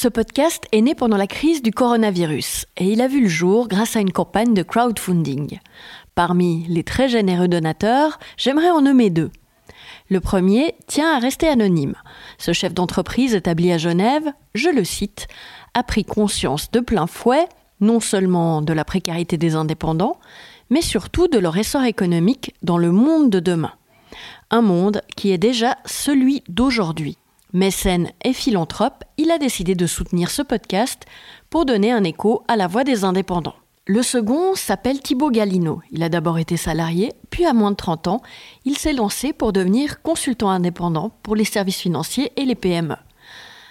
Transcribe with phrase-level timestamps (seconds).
[0.00, 3.66] Ce podcast est né pendant la crise du coronavirus et il a vu le jour
[3.66, 5.58] grâce à une campagne de crowdfunding.
[6.14, 9.32] Parmi les très généreux donateurs, j'aimerais en nommer deux.
[10.08, 11.96] Le premier tient à rester anonyme.
[12.38, 15.26] Ce chef d'entreprise établi à Genève, je le cite,
[15.74, 17.48] a pris conscience de plein fouet
[17.80, 20.20] non seulement de la précarité des indépendants,
[20.70, 23.72] mais surtout de leur essor économique dans le monde de demain.
[24.52, 27.18] Un monde qui est déjà celui d'aujourd'hui.
[27.54, 31.04] Mécène et philanthrope, il a décidé de soutenir ce podcast
[31.48, 33.54] pour donner un écho à la voix des indépendants.
[33.86, 35.80] Le second s'appelle Thibaut Galino.
[35.90, 38.22] Il a d'abord été salarié, puis à moins de 30 ans,
[38.66, 42.96] il s'est lancé pour devenir consultant indépendant pour les services financiers et les PME.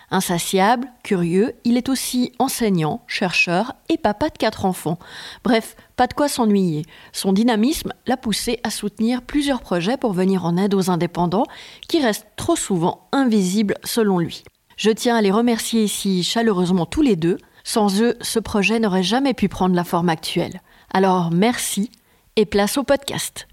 [0.10, 5.00] Insatiable, curieux, il est aussi enseignant, chercheur et papa de quatre enfants.
[5.44, 6.86] Bref, pas de quoi s'ennuyer.
[7.12, 11.46] Son dynamisme l'a poussé à soutenir plusieurs projets pour venir en aide aux indépendants
[11.90, 14.44] qui restent trop souvent invisibles selon lui.
[14.78, 17.38] Je tiens à les remercier ici chaleureusement tous les deux.
[17.66, 20.62] Sans eux, ce projet n'aurait jamais pu prendre la forme actuelle.
[20.94, 21.92] Alors merci
[22.38, 23.48] et place au podcast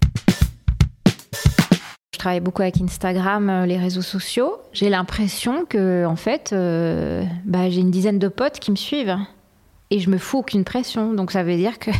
[2.17, 4.57] travaille beaucoup avec Instagram, euh, les réseaux sociaux.
[4.73, 9.17] J'ai l'impression que, en fait, euh, bah, j'ai une dizaine de potes qui me suivent.
[9.91, 11.13] Et je me fous aucune pression.
[11.13, 11.91] Donc ça veut dire que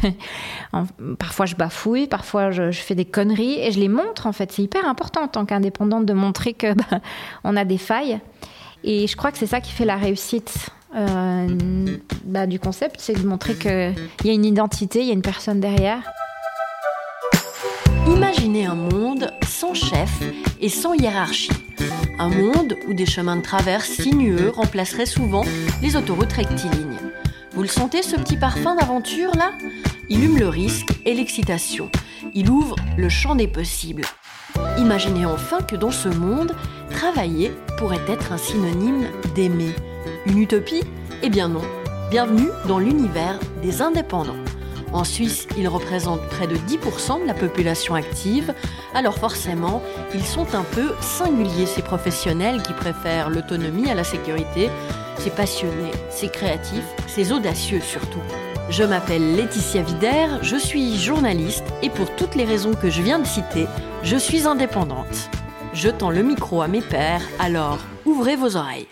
[1.19, 4.51] parfois je bafouille, parfois je, fais des conneries et je les montre en fait.
[4.51, 6.99] C'est hyper important en tant qu'indépendante de montrer que bah,
[7.43, 8.19] on a des failles.
[8.83, 11.47] Et je crois que c'est ça qui fait la réussite euh,
[12.23, 13.93] bah, du concept, c'est de montrer qu'il
[14.23, 15.99] y a une identité, il y a une personne derrière.
[18.07, 20.11] Imaginez un monde sans chef
[20.59, 21.49] et sans hiérarchie.
[22.19, 25.45] Un monde où des chemins de traverse sinueux remplaceraient souvent
[25.81, 26.99] les autoroutes rectilignes.
[27.53, 29.53] Vous le sentez ce petit parfum d'aventure là?
[30.09, 31.89] Il hume le risque et l'excitation.
[32.33, 34.03] Il ouvre le champ des possibles.
[34.77, 36.53] Imaginez enfin que dans ce monde,
[36.91, 39.73] travailler pourrait être un synonyme d'aimer.
[40.25, 40.83] Une utopie?
[41.23, 41.63] Eh bien non.
[42.11, 44.35] Bienvenue dans l'univers des indépendants.
[44.95, 48.53] En Suisse, ils représentent près de 10% de la population active,
[48.93, 49.83] alors forcément,
[50.13, 54.69] ils sont un peu singuliers, ces professionnels qui préfèrent l'autonomie à la sécurité.
[55.17, 58.21] C'est passionné, c'est créatif, c'est audacieux surtout.
[58.69, 63.19] Je m'appelle Laetitia Vider, je suis journaliste et pour toutes les raisons que je viens
[63.19, 63.67] de citer,
[64.01, 65.29] je suis indépendante.
[65.73, 68.87] Je tends le micro à mes pairs, alors ouvrez vos oreilles.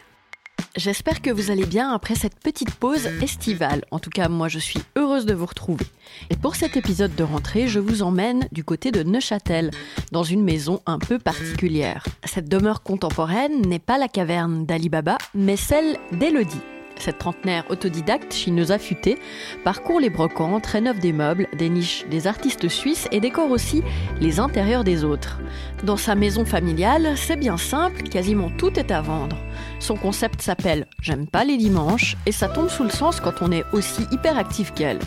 [0.75, 3.83] J'espère que vous allez bien après cette petite pause estivale.
[3.91, 5.85] En tout cas, moi, je suis heureuse de vous retrouver.
[6.31, 9.69] Et pour cet épisode de rentrée, je vous emmène du côté de Neuchâtel,
[10.11, 12.03] dans une maison un peu particulière.
[12.25, 16.61] Cette demeure contemporaine n'est pas la caverne d'Ali Baba, mais celle d'Elodie.
[16.99, 19.17] Cette trentenaire autodidacte, chineuse affûtée,
[19.63, 23.83] parcourt les brocantes, rénove des meubles, des niches des artistes suisses et décore aussi
[24.21, 25.39] les intérieurs des autres.
[25.83, 29.37] Dans sa maison familiale, c'est bien simple, quasiment tout est à vendre.
[29.79, 33.51] Son concept s'appelle J'aime pas les dimanches et ça tombe sous le sens quand on
[33.51, 34.99] est aussi hyperactif qu'elle.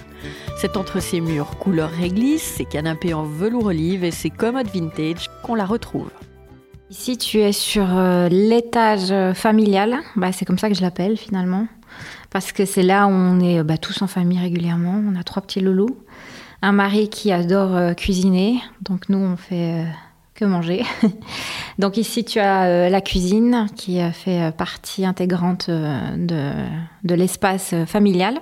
[0.60, 5.30] C'est entre ses murs couleur réglisse, ses canapés en velours olive et ses commodes vintage
[5.42, 6.10] qu'on la retrouve.
[6.90, 11.66] Ici, tu es sur euh, l'étage familial, bah, c'est comme ça que je l'appelle finalement
[12.30, 15.02] parce que c'est là où on est bah, tous en famille régulièrement.
[15.08, 15.96] On a trois petits loulous,
[16.62, 19.84] un mari qui adore euh, cuisiner, donc nous on fait euh,
[20.34, 20.84] que manger.
[21.78, 28.38] donc ici tu as euh, la cuisine qui fait partie intégrante de, l'espace familial,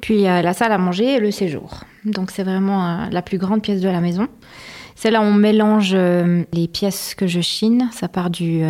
[0.00, 1.80] puis la salle à manger et le séjour.
[2.04, 4.28] Donc c'est vraiment la plus grande pièce de la maison.
[4.94, 7.88] C'est là on mélange les pièces que je chine.
[7.92, 8.62] Ça part du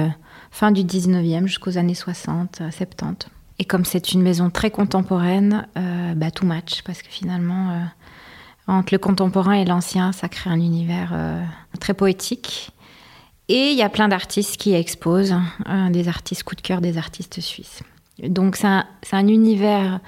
[0.50, 3.28] fin du 19e jusqu'aux années 60, 70.
[3.62, 7.84] Et comme c'est une maison très contemporaine, euh, bah, tout match, parce que finalement, euh,
[8.66, 11.40] entre le contemporain et l'ancien, ça crée un univers euh,
[11.78, 12.72] très poétique.
[13.48, 16.98] Et il y a plein d'artistes qui exposent, hein, des artistes coup de cœur, des
[16.98, 17.84] artistes suisses.
[18.20, 20.00] Donc c'est un, univers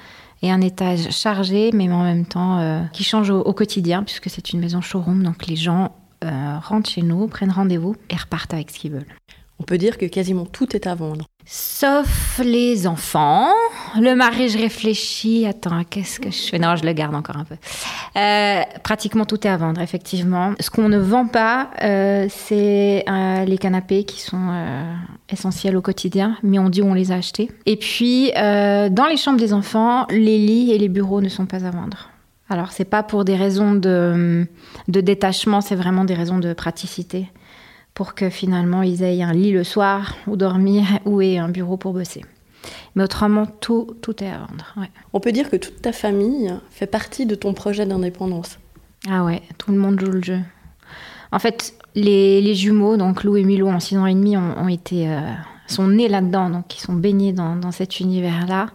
[0.42, 4.52] et un étage chargé, mais en même temps qui change au, au, quotidien, puisque c'est
[4.52, 8.80] une maison showroom, donc les gens rentrent chez nous, prennent rendez-vous et repartent avec ce
[8.80, 9.14] qu'ils veulent.
[9.60, 11.26] On peut dire que quasiment tout est à vendre.
[11.46, 13.48] Sauf les enfants.
[14.00, 15.46] Le mari, je réfléchis.
[15.46, 16.58] Attends, qu'est-ce que je fais?
[16.58, 17.56] Non, je le garde encore un peu.
[18.16, 20.54] Euh, pratiquement tout est à vendre, effectivement.
[20.58, 24.54] Ce qu'on ne vend pas, euh, c'est euh, les canapés qui sont
[25.28, 27.50] essentiels au quotidien, mais on dit où on les a achetés.
[27.66, 31.66] Et puis, dans les chambres des enfants, les lits et les bureaux ne sont pas
[31.66, 32.08] à vendre.
[32.48, 34.46] Alors, c'est pas pour des raisons de,
[34.88, 37.28] de détachement, c'est vraiment des raisons de praticité
[37.94, 41.92] pour que finalement ils aient un lit le soir où dormir ou un bureau pour
[41.92, 42.24] bosser.
[42.94, 44.74] Mais autrement, tout, tout est à vendre.
[45.12, 48.58] On peut dire que toute ta famille fait partie de ton projet d'indépendance.
[49.08, 50.38] Ah ouais, tout le monde joue le jeu.
[51.30, 54.68] En fait, les, les jumeaux, donc Lou et Milo, en 6 ans et demi, ont,
[54.68, 55.20] été euh,
[55.66, 58.68] sont nés là-dedans, donc ils sont baignés dans, cet univers-là.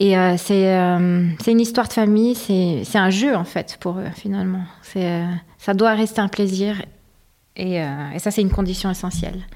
[0.00, 4.64] Et c'est une histoire de famille, c'est un jeu en fait pour eux finalement.
[5.58, 6.76] ça doit rester un plaisir
[7.56, 9.46] et, et ça c'est une condition essentielle.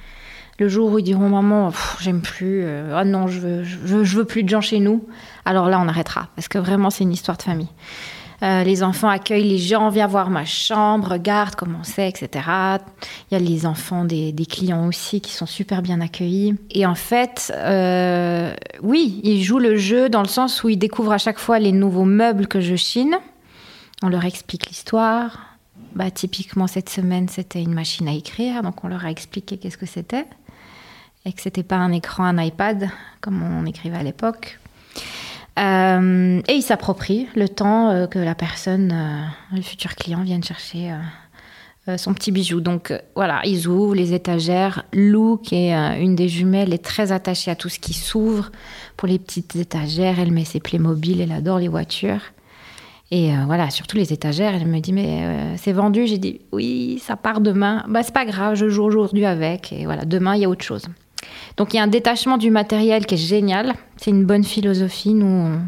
[0.59, 4.17] Le jour où ils diront maman, j'aime plus, ah non, je veux, je veux, je
[4.17, 5.07] veux, plus de gens chez nous,
[5.45, 7.71] alors là on arrêtera parce que vraiment c'est une histoire de famille.
[8.43, 12.45] Euh, les enfants accueillent les gens, viens voir ma chambre, regarde comment c'est, etc.
[13.31, 16.55] Il y a les enfants des, clients aussi qui sont super bien accueillis.
[16.71, 21.13] Et en fait, euh, oui, ils jouent le jeu dans le sens où ils découvrent
[21.13, 23.17] à chaque fois les nouveaux meubles que je chine.
[24.03, 25.48] On leur explique l'histoire.
[25.95, 29.79] Bah, typiquement, cette semaine, c'était une machine à écrire, donc on leur a expliqué qu'est-ce
[29.79, 30.27] que c'était
[31.25, 32.89] et que c'était pas un écran, un iPad
[33.21, 34.59] comme on écrivait à l'époque.
[35.59, 40.43] Euh, et il s'approprie le temps euh, que la personne, euh, le futur client, vienne
[40.43, 40.95] chercher
[41.97, 42.61] son petit bijou.
[42.61, 44.85] Donc voilà, ils ouvrent les étagères.
[44.93, 48.53] Lou, qui est une des jumelles, est très attachée à tout ce qui s'ouvre.
[48.99, 52.21] Pour les petites étagères, elle met ses Playmobil, elle adore les voitures.
[53.11, 56.07] Et voilà, surtout les étagères, elle me dit mais c'est vendu.
[56.07, 57.85] J'ai dit oui, ça part demain.
[57.89, 59.73] Bah c'est pas grave, je joue aujourd'hui avec.
[59.73, 60.89] Et voilà, demain il y a autre chose.
[61.57, 63.75] Donc il y a un détachement du matériel qui est génial.
[63.97, 65.15] C'est une bonne philosophie.
[65.15, 65.61] Nous, on,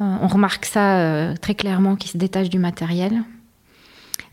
[0.00, 3.22] euh, remarque ça euh, très clairement, qui se détache du matériel.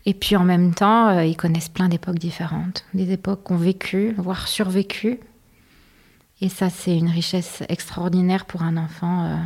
[0.06, 4.14] Et puis en même temps, euh, ils connaissent plein d'époques différentes, des époques qu'on vécu,
[4.16, 5.20] voire survécu.
[6.40, 9.38] Et ça, c'est une richesse extraordinaire pour un enfant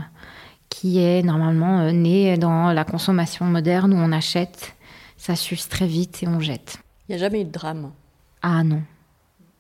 [0.75, 4.75] qui est normalement né dans la consommation moderne où on achète,
[5.17, 6.79] ça s'use très vite et on jette.
[7.09, 7.93] Il n'y a jamais eu de drame.
[8.43, 8.83] Ah non.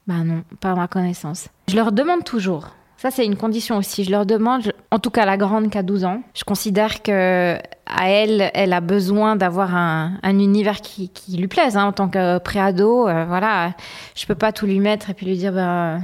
[0.08, 1.49] Bah non, pas à ma connaissance.
[1.69, 2.70] Je leur demande toujours.
[2.96, 4.02] Ça, c'est une condition aussi.
[4.02, 7.58] Je leur demande, en tout cas la grande qui a 12 ans, je considère que
[7.87, 11.76] à elle, elle a besoin d'avoir un, univers qui, lui plaise.
[11.76, 13.75] Hein, en tant que préado, euh, voilà,
[14.16, 16.00] je peux pas tout lui mettre et puis lui dire, ben,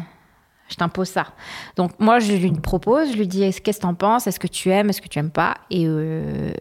[0.70, 1.26] je t'impose ça.
[1.76, 4.26] Donc moi, je lui propose, je lui dis, qu'est-ce que tu en penses?
[4.26, 4.90] Est-ce que tu aimes?
[4.90, 5.56] Est-ce que tu aimes pas?
[5.70, 6.52] Et euh,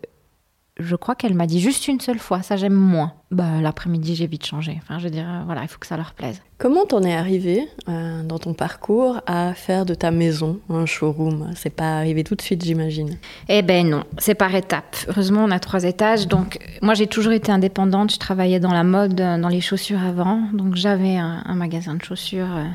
[0.80, 3.14] je crois qu'elle m'a dit juste une seule fois, ça j'aime moins.
[3.32, 4.80] Bah, l'après-midi, j'ai vite changé.
[4.82, 6.42] Enfin, je veux dire, euh, voilà, il faut que ça leur plaise.
[6.58, 11.52] Comment t'en es arrivé euh, dans ton parcours à faire de ta maison un showroom?
[11.56, 13.18] C'est pas arrivé tout de suite, j'imagine.
[13.48, 14.96] Eh ben non, c'est par étapes.
[15.10, 16.28] Heureusement, on a trois étages.
[16.28, 18.14] Donc, moi, j'ai toujours été indépendante.
[18.14, 20.50] Je travaillais dans la mode, dans les chaussures avant.
[20.54, 22.52] Donc, j'avais un, magasin de chaussures.
[22.52, 22.66] Euh,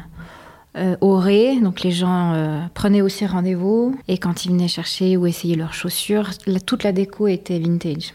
[0.77, 5.27] euh, Ré, donc les gens euh, prenaient aussi rendez-vous et quand ils venaient chercher ou
[5.27, 6.31] essayer leurs chaussures,
[6.67, 8.13] toute la déco était vintage.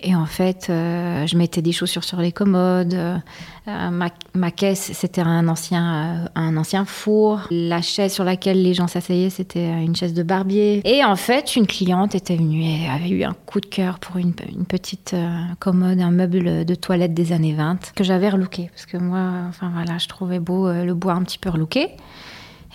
[0.00, 2.94] Et en fait, euh, je mettais des chaussures sur les commodes.
[2.94, 7.48] Euh, ma, caisse, c'était un ancien, euh, un ancien four.
[7.50, 10.82] La chaise sur laquelle les gens s'asseyaient, c'était une chaise de barbier.
[10.84, 14.18] Et en fait, une cliente était venue et avait eu un coup de cœur pour
[14.18, 15.16] une, une petite
[15.58, 18.70] commode, un meuble de toilette des années 20 que j'avais relooké.
[18.72, 21.88] Parce que moi, enfin voilà, je trouvais beau le bois un petit peu relooké.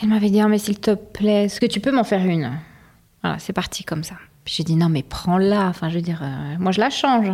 [0.01, 2.51] Elle m'avait dit, ah, mais s'il te plaît, est-ce que tu peux m'en faire une?
[3.21, 4.15] Voilà, c'est parti comme ça
[4.45, 5.67] j'ai dit non, mais prends-la.
[5.67, 7.31] Enfin, je veux dire, euh, moi je la change.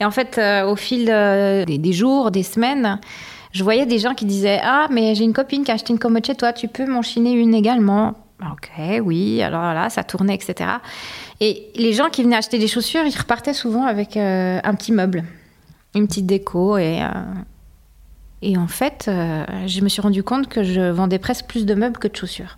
[0.00, 3.00] Et en fait, euh, au fil des, jours, des semaines,
[3.52, 5.98] je voyais des gens qui disaient Ah, mais j'ai une copine qui a acheté une
[5.98, 8.14] commode chez toi, tu peux m'enchiner une également.
[8.40, 8.70] Ok,
[9.04, 10.70] oui, alors là, ça tournait, etc.
[11.40, 14.92] Et les gens qui venaient acheter des chaussures, ils repartaient souvent avec euh, un petit
[14.92, 15.24] meuble,
[15.94, 16.78] une petite déco.
[16.78, 17.02] Et,
[18.40, 19.10] et en fait,
[19.66, 22.56] je me suis rendu compte que je vendais presque plus de meubles que de chaussures.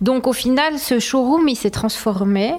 [0.00, 2.54] Donc au final, ce showroom, il s'est transformé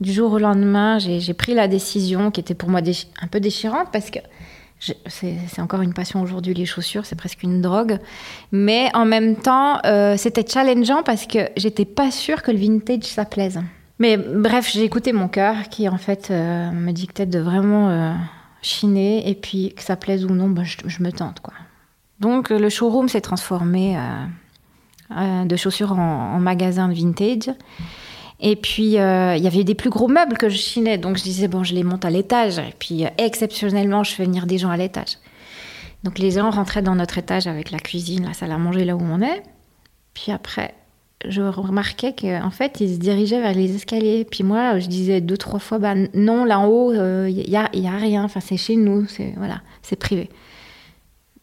[0.00, 2.80] du jour au lendemain, j'ai pris la décision qui était pour moi
[3.20, 4.20] un peu déchirante parce que
[4.78, 7.98] c'est encore une passion aujourd'hui, les chaussures, c'est presque une drogue.
[8.52, 13.02] Mais en même temps, euh, c'était challengeant parce que j'étais pas sûre que le vintage,
[13.02, 13.60] ça plaise.
[13.98, 18.12] Mais bref, j'ai écouté mon cœur qui, en fait, euh, me dictait de vraiment euh,
[18.62, 21.54] chiner et puis que ça plaise ou non, bah, je, me tente, quoi.
[22.20, 23.96] Donc, le showroom s'est transformé
[25.10, 27.50] de chaussures en, en, magasin de vintage.
[28.40, 30.96] Et puis, euh, il y avait des plus gros meubles que je chinais.
[30.96, 32.58] Donc, je disais, bon, je les monte à l'étage.
[32.58, 35.18] Et puis, euh, exceptionnellement, je fais venir des gens à l'étage.
[36.04, 38.94] Donc, les gens rentraient dans notre étage avec la cuisine, la salle à manger, là
[38.94, 39.42] où on est.
[40.14, 40.74] Puis après,
[41.26, 44.24] je remarquais qu'en fait, ils se dirigeaient vers les escaliers.
[44.24, 47.56] Puis moi, je disais deux, trois fois, bah, non, là en haut, il euh, n'y
[47.56, 48.22] a, y a rien.
[48.22, 49.06] Enfin, c'est chez nous.
[49.08, 50.30] C'est, voilà, c'est privé.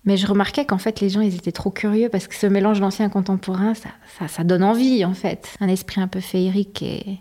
[0.05, 2.79] Mais je remarquais qu'en fait, les gens, ils étaient trop curieux parce que ce mélange
[2.79, 3.89] d'ancien contemporain, ça,
[4.27, 5.55] ça, donne envie, en fait.
[5.59, 7.19] Un esprit un peu féerique et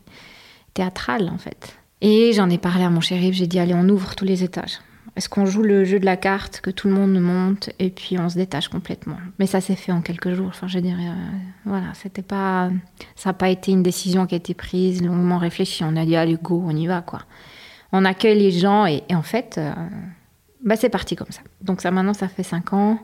[0.74, 1.76] théâtral, en fait.
[2.02, 4.78] Et j'en ai parlé à mon chéri, j'ai dit, allez, on ouvre tous les étages.
[5.16, 8.18] Est-ce qu'on joue le jeu de la carte, que tout le monde monte et puis
[8.18, 9.16] on se détache complètement?
[9.38, 10.48] Mais ça s'est fait en quelques jours.
[10.48, 12.70] Enfin, je dirais, euh, voilà, c'était pas,
[13.14, 15.84] ça n'a pas été une décision qui a été prise, longuement réfléchie.
[15.84, 17.20] On a dit, allez, go, on y va, quoi.
[17.92, 19.72] On accueille les gens et, en fait, euh,
[20.64, 21.42] bah, c'est parti comme ça.
[21.60, 22.98] Donc ça maintenant, ça fait cinq ans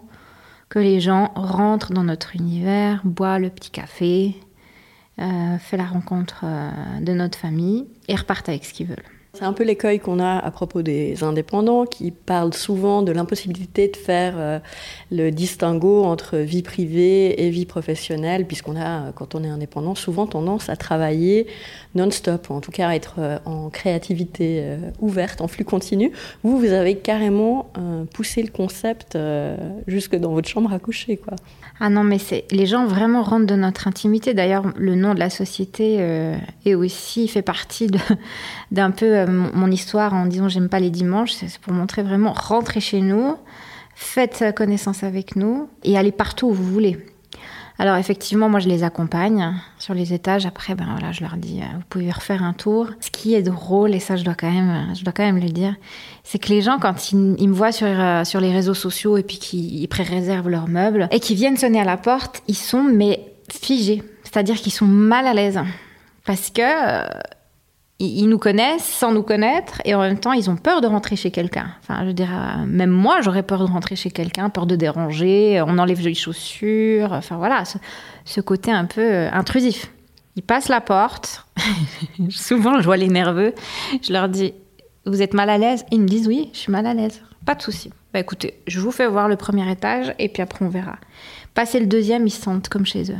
[0.69, 4.37] que les gens rentrent dans notre univers, boivent le petit café,
[5.19, 9.20] euh, fait la rencontre euh, de notre famille et repartent avec ce qu'ils veulent.
[9.33, 13.87] C'est un peu l'écueil qu'on a à propos des indépendants qui parlent souvent de l'impossibilité
[13.87, 14.59] de faire euh,
[15.13, 20.27] le distinguo entre vie privée et vie professionnelle, puisqu'on a, quand on est indépendant, souvent
[20.27, 21.47] tendance à travailler
[21.95, 26.11] non-stop, en tout cas à être euh, en créativité euh, ouverte, en flux continu.
[26.43, 27.73] Vous, vous avez carrément
[28.13, 29.17] poussé le concept
[29.87, 31.17] jusque dans votre chambre à coucher.
[31.17, 31.37] Quoi.
[31.79, 34.35] Ah non, mais c'est les gens vraiment rentrent de notre intimité.
[34.35, 35.97] D'ailleurs, le nom de la société
[36.65, 37.89] est aussi fait partie
[38.71, 42.33] d'un peu euh, mon, histoire en disant j'aime pas les dimanches, c'est pour montrer vraiment
[42.33, 43.37] rentrez chez nous,
[43.95, 46.99] faites connaissance avec nous et allez partout où vous voulez.
[47.79, 50.45] Alors effectivement, moi je les accompagne sur les étages.
[50.45, 52.89] Après, ben voilà, je leur dis, euh, vous pouvez refaire un tour.
[53.01, 55.49] Ce qui est drôle, et ça je dois quand même, je dois quand même le
[55.49, 55.75] dire,
[56.23, 59.23] c'est que les gens quand ils, me voient sur euh, sur les réseaux sociaux et
[59.23, 63.33] puis qu'ils pré-réservent leurs meubles et qu'ils viennent sonner à la porte, ils sont mais
[63.51, 65.59] figés, c'est-à-dire qu'ils sont mal à l'aise
[66.27, 66.61] parce que
[68.07, 71.17] ils nous connaissent sans nous connaître et en même temps ils ont peur de rentrer
[71.17, 71.69] chez quelqu'un.
[71.83, 75.79] Enfin, je dirais, même moi j'aurais peur de rentrer chez quelqu'un, peur de déranger, on
[75.79, 77.65] enlève les chaussures, enfin voilà,
[78.25, 79.93] ce, côté un peu euh, intrusif.
[80.37, 81.47] Ils passent la porte,
[82.31, 83.55] souvent je vois les nerveux,
[84.03, 84.55] je leur dis
[85.05, 85.85] Vous êtes mal à l'aise?
[85.91, 87.91] Ils me disent Oui, je suis mal à l'aise, pas de souci.
[88.15, 90.97] Bah écoutez, je vous fais voir le premier étage et puis après on verra.
[91.55, 93.19] Passer le deuxième, ils se sentent comme chez eux.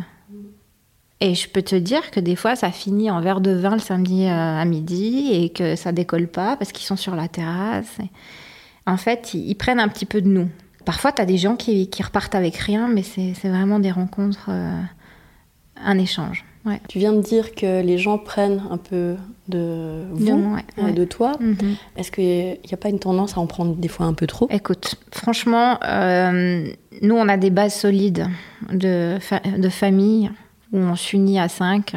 [1.21, 3.81] Et je peux te dire que des fois, ça finit en verre de vin le
[3.81, 7.99] samedi euh, à midi et que ça décolle pas parce qu'ils sont sur la terrasse.
[8.87, 10.49] En fait, ils, prennent un petit peu de nous.
[10.87, 14.81] Parfois, tu as des gens qui, repartent avec rien, mais c'est vraiment des rencontres, euh,
[15.85, 16.47] un échange.
[16.65, 16.81] Ouais.
[16.89, 19.17] Tu viens de dire que les gens prennent un peu
[19.49, 21.33] de vous, euh, de, toi.
[21.39, 21.77] Mhm.
[21.97, 24.49] Est-ce qu'il n'y a pas une tendance à en prendre des fois un peu trop?
[24.51, 25.79] Écoute, franchement,
[27.03, 28.27] nous, on a des bases solides
[28.73, 29.19] de,
[29.59, 30.31] de famille
[30.73, 31.95] où on s'unit à cinq.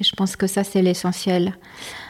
[0.00, 1.56] Et je pense que ça, c'est l'essentiel.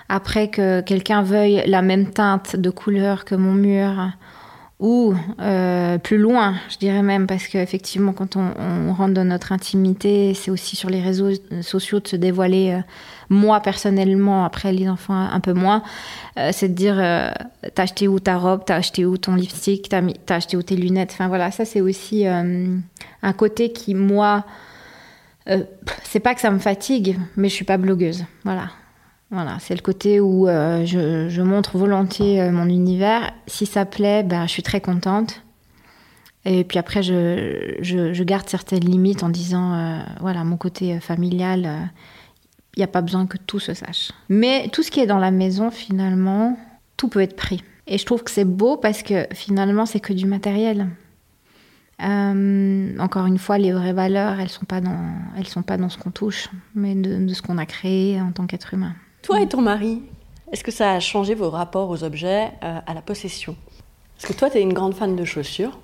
[0.08, 4.10] Après que quelqu'un veuille la même teinte de couleur que mon mur,
[4.78, 10.34] ou euh, plus loin, je dirais même, parce qu'effectivement, quand on, rentre dans notre intimité,
[10.34, 11.30] c'est aussi sur les réseaux
[11.62, 12.80] sociaux de se dévoiler, euh,
[13.30, 15.82] moi personnellement, après les enfants un peu moins,
[16.38, 16.96] euh, c'est de dire
[17.74, 20.76] t'as acheté où ta robe, t'as acheté où ton lipstick, t'as, as acheté où tes
[20.76, 21.10] lunettes.
[21.12, 24.44] Enfin voilà, ça c'est aussi un côté qui, moi,
[25.48, 25.64] euh,
[26.04, 28.24] c'est pas que ça me fatigue, mais je suis pas blogueuse.
[28.44, 28.70] Voilà.
[29.30, 33.32] Voilà, c'est le côté où euh, je, montre volontiers euh, mon univers.
[33.46, 35.42] Si ça plaît, ben, je suis très contente.
[36.44, 41.90] Et puis après, je, garde certaines limites en disant, voilà, mon côté familial,
[42.76, 44.12] il n'y a pas besoin que tout se sache.
[44.28, 46.56] Mais tout ce qui est dans la maison, finalement,
[46.96, 47.64] tout peut être pris.
[47.88, 50.86] Et je trouve que c'est beau parce que finalement, c'est que du matériel.
[52.02, 55.88] Euh, encore une fois, les vraies valeurs, elles sont pas dans, elles sont pas dans
[55.88, 58.94] ce qu'on touche, mais de, ce qu'on a créé en tant qu'être humain.
[59.22, 60.02] Toi et ton mari,
[60.52, 63.56] est-ce que ça a changé vos rapports aux objets, euh, à la possession?
[64.16, 65.78] Parce que toi, tu es une grande fan de chaussures.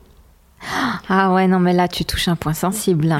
[1.09, 3.16] Ah ouais, non, mais là, tu touches un point sensible.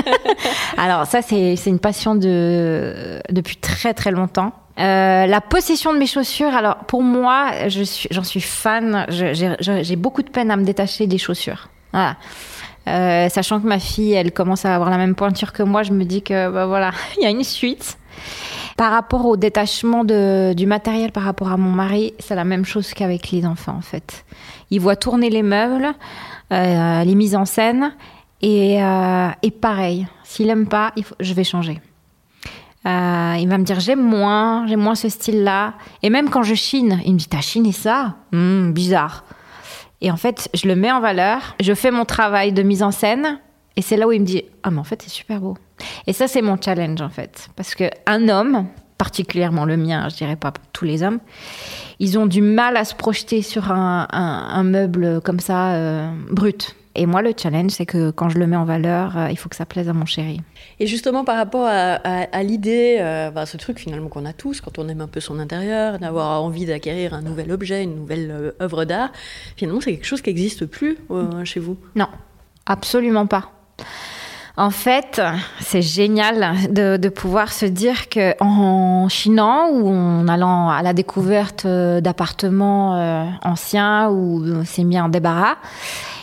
[0.76, 4.52] alors ça, c'est une passion de, depuis très très longtemps.
[4.78, 9.04] Euh, la possession de mes chaussures, alors pour moi, j'en suis, suis fan.
[9.08, 11.68] J'ai beaucoup de peine à me détacher des chaussures.
[12.88, 15.92] Euh, sachant que ma fille, elle commence à avoir la même pointure que moi, je
[15.92, 17.98] me dis que bah, voilà, il y a une suite.
[18.76, 22.94] Par rapport au détachement du matériel par rapport à mon mari, c'est la même chose
[22.94, 24.24] qu'avec les enfants en fait.
[24.70, 25.92] Il voit tourner les meubles,
[26.52, 27.92] euh, les mises en scène,
[28.40, 29.28] et, euh,
[29.60, 31.78] pareil, s'il aime pas, je vais changer.
[32.86, 35.74] Il va me dire j'aime moins, j'aime moins ce style-là.
[36.02, 38.14] Et même quand je chine, il me dit t'as chiné ça?
[38.32, 39.24] Hmm, Bizarre.
[40.00, 42.90] Et en fait, je le mets en valeur, je fais mon travail de mise en
[42.90, 43.38] scène,
[43.76, 45.56] et c'est là où il me dit Ah, mais en fait, c'est super beau.
[46.06, 47.48] Et ça, c'est mon challenge, en fait.
[47.56, 48.66] Parce qu'un homme,
[48.98, 51.20] particulièrement le mien, je dirais pas tous les hommes,
[51.98, 56.76] ils ont du mal à se projeter sur un, meuble comme ça, euh, brut.
[56.96, 59.48] Et moi, le challenge, c'est que quand je le mets en valeur, euh, il faut
[59.48, 60.40] que ça plaise à mon chéri.
[60.80, 64.78] Et justement, par rapport à, l'idée, euh, bah, ce truc finalement qu'on a tous quand
[64.78, 68.50] on aime un peu son intérieur, d'avoir envie d'acquérir un nouvel objet, une nouvelle euh,
[68.60, 69.10] œuvre d'art,
[69.56, 70.98] finalement, c'est quelque chose qui n'existe plus
[71.44, 71.76] chez vous?
[71.94, 72.08] Non,
[72.66, 73.52] absolument pas.
[74.56, 75.22] En fait,
[75.60, 81.66] c'est génial de, pouvoir se dire que en chinant ou en allant à la découverte
[81.66, 85.56] d'appartements anciens ou c'est mis en débarras,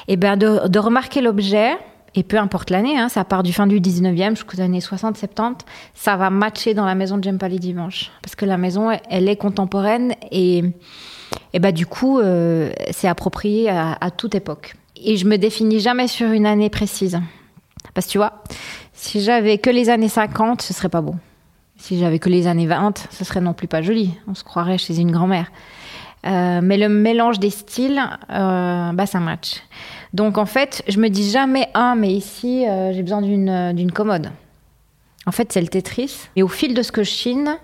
[0.08, 1.78] et ben de, remarquer l'objet,
[2.16, 5.60] et peu importe l'année, hein, ça part du fin du 19e jusqu'aux années 60-70,
[5.94, 8.12] ça va matcher dans la maison de les dimanches.
[8.22, 10.64] Parce que la maison, elle est contemporaine et,
[11.54, 14.76] et ben du coup, euh, c'est approprié à, toute époque.
[14.96, 17.20] Et je me définis jamais sur une année précise.
[17.94, 18.44] Parce que tu vois,
[18.94, 21.16] si j'avais que les années 50, ce serait pas beau.
[21.78, 24.12] Si j'avais que les années 20, ce serait non plus pas joli.
[24.28, 25.52] On se croirait chez une grand-mère.
[26.26, 29.62] Euh, mais le mélange des styles, euh, bah, ça match.
[30.18, 34.32] Donc en fait, je me dis jamais, ah, mais ici, euh, j'ai besoin d'une commode.
[35.28, 36.28] En fait, c'est le Tetris.
[36.36, 37.56] Et au fil de ce que je chine,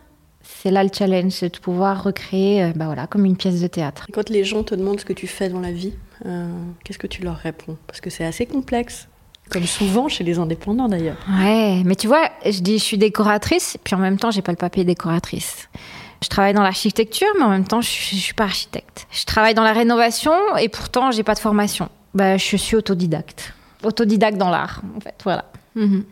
[0.43, 4.05] c'est là le challenge, c'est de pouvoir recréer, bah voilà, comme une pièce de théâtre.
[4.13, 5.93] Quand les gens te demandent ce que tu fais dans la vie,
[6.83, 7.75] qu'est-ce que tu leur réponds?
[7.87, 9.07] Parce que c'est assez complexe.
[9.49, 11.17] Comme souvent chez les indépendants d'ailleurs.
[11.39, 14.51] Ouais, mais tu vois, je dis je suis décoratrice, puis en même temps, j'ai pas
[14.51, 15.69] le papier décoratrice.
[16.21, 19.07] Je travaille dans l'architecture, mais en même temps, je suis, suis pas architecte.
[19.09, 21.89] Je travaille dans la rénovation et pourtant, j'ai pas de formation.
[22.13, 23.53] Bah, je suis autodidacte.
[23.83, 25.45] Autodidacte dans l'art, en fait, voilà.
[25.75, 26.03] Mhm.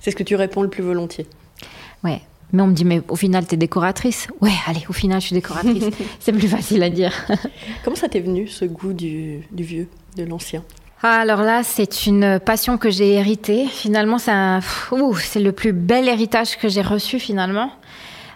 [0.00, 1.26] C'est ce que tu réponds le plus volontiers.
[2.04, 2.22] Ouais.
[2.52, 4.26] Mais on me dit, mais au final, tu es décoratrice.
[4.40, 5.84] Ouais, allez, au final, je suis décoratrice.
[6.20, 7.12] c'est plus facile à dire.
[7.84, 10.64] Comment ça t'est venu, ce goût du, du vieux, de l'ancien?
[11.02, 13.66] Ah, alors là, c'est une passion que j'ai héritée.
[13.66, 17.70] Finalement, c'est le plus bel héritage que j'ai reçu finalement.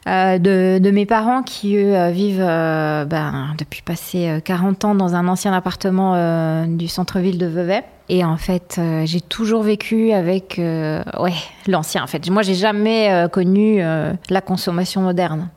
[0.08, 5.28] Euh, de, mes parents qui, euh, vivent euh, ben, depuis passé 40 ans dans un
[5.28, 7.84] ancien appartement du centre-ville de Vevey.
[8.08, 11.34] Et en fait, euh, j'ai toujours vécu avec euh, ouais,
[11.66, 12.02] l'ancien.
[12.02, 15.48] En fait, moi, j'ai jamais euh, connu la consommation moderne.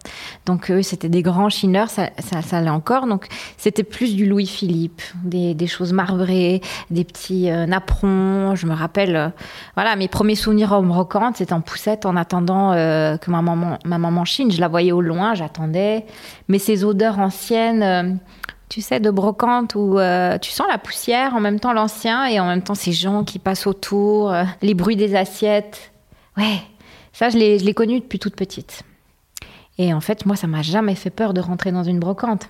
[0.45, 3.07] Donc, eux, c'était des grands chineurs, ça, ça, encore.
[3.07, 6.61] Donc, c'était plus du Louis-Philippe, des, des, choses marbrées,
[6.91, 8.55] des petits napperons.
[8.55, 9.33] Je me rappelle,
[9.75, 13.97] voilà, mes premiers souvenirs en brocante, c'était en poussette en attendant que ma maman, ma
[13.97, 14.51] maman chine.
[14.51, 16.05] Je la voyais au loin, j'attendais.
[16.47, 18.19] Mais ces odeurs anciennes
[18.75, 22.41] tu sais, de brocante où euh, tu sens la poussière, en même temps l'ancien et
[22.41, 25.93] en même temps ces gens qui passent autour, euh, les bruits des assiettes.
[26.35, 26.59] Ouais,
[27.13, 28.83] ça, je l'ai connu depuis toute petite.
[29.77, 32.49] Et en fait, moi, ça m'a jamais fait peur de rentrer dans une brocante.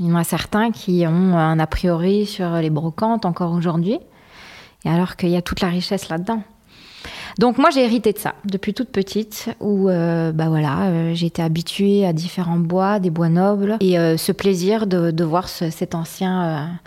[0.00, 4.00] Il y en a certains qui ont un a priori sur les brocantes encore aujourd'hui,
[4.84, 6.42] et alors qu'il y a toute la richesse là-dedans.
[7.38, 11.26] Donc moi j'ai hérité de ça depuis toute petite où euh, bah voilà euh, j'ai
[11.26, 15.94] été habituée à différents bois, des bois nobles et euh, ce plaisir de, voir cet
[15.94, 16.80] ancien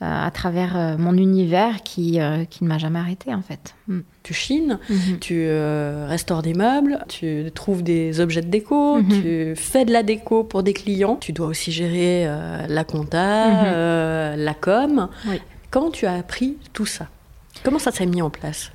[0.00, 2.18] à travers mon univers qui,
[2.50, 3.74] qui ne m'a jamais arrêté en fait.
[3.88, 4.00] Mm.
[4.22, 5.18] Tu chines, mhm.
[5.20, 5.48] tu
[6.08, 9.08] restaures des meubles, tu trouves des objets de déco, mhm.
[9.08, 12.28] tu fais de la déco pour des clients, tu dois aussi gérer
[12.68, 14.44] la compta, mhm.
[14.44, 15.08] la com.
[15.70, 17.06] Comment tu as appris tout ça?
[17.62, 18.70] Comment ça s'est mis en place?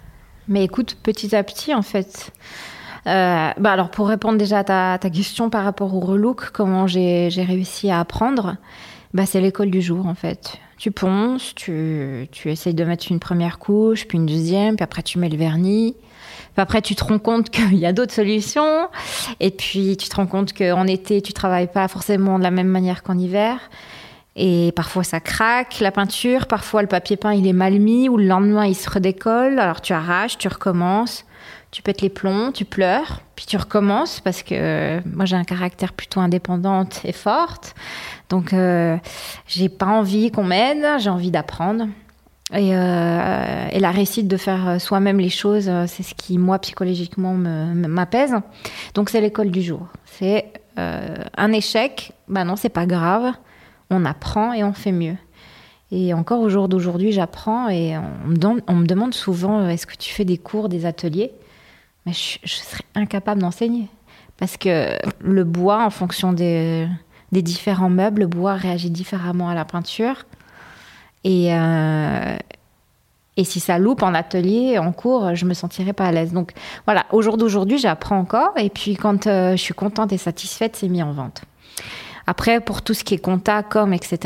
[0.51, 2.31] Mais écoute, petit à petit, en fait.
[3.07, 6.85] Euh, bah alors, pour répondre déjà à ta, ta, question par rapport au relook, comment
[6.85, 8.57] j'ai réussi à apprendre,
[9.13, 10.57] bah, c'est l'école du jour, en fait.
[10.77, 15.03] Tu ponces, tu, tu essayes de mettre une première couche, puis une deuxième, puis après
[15.03, 15.95] tu mets le vernis.
[16.53, 18.89] Puis après, tu te rends compte qu'il y a d'autres solutions.
[19.39, 22.67] Et puis, tu te rends compte qu'en été, tu travailles pas forcément de la même
[22.67, 23.59] manière qu'en hiver.
[24.35, 28.17] Et parfois ça craque, la peinture, parfois le papier peint il est mal mis, ou
[28.17, 31.25] le lendemain il se redécolle, alors tu arraches, tu recommences,
[31.71, 35.43] tu pètes les plombs, tu pleures, puis tu recommences, parce que euh, moi j'ai un
[35.43, 37.75] caractère plutôt indépendante et forte,
[38.29, 38.97] donc euh,
[39.47, 41.87] j'ai pas envie qu'on m'aide, j'ai envie d'apprendre.
[42.53, 48.35] Et, euh, la réussite de faire soi-même les choses, c'est ce qui, moi, psychologiquement, m'apaise.
[48.93, 49.87] Donc, c'est l'école du jour.
[50.03, 53.31] C'est un échec, ben non, c'est pas grave
[53.91, 55.17] on apprend et on fait mieux.
[55.91, 60.13] Et encore au jour d'aujourd'hui, j'apprends et on me, demande souvent euh, est-ce que tu
[60.13, 61.31] fais des cours, des ateliers?
[62.05, 63.87] Mais je, serais incapable d'enseigner.
[64.37, 66.87] Parce que le bois, en fonction des,
[67.31, 70.25] différents meubles, le bois réagit différemment à la peinture.
[71.23, 72.37] Et, euh,
[73.37, 76.31] et si ça loupe en atelier, en cours, je me sentirais pas à l'aise.
[76.31, 76.53] Donc
[76.85, 78.53] voilà, au jour d'aujourd'hui, j'apprends encore.
[78.57, 81.43] Et puis quand euh, je suis contente et satisfaite, c'est mis en vente.
[82.31, 84.17] Après, pour tout ce qui est compta, com, etc.,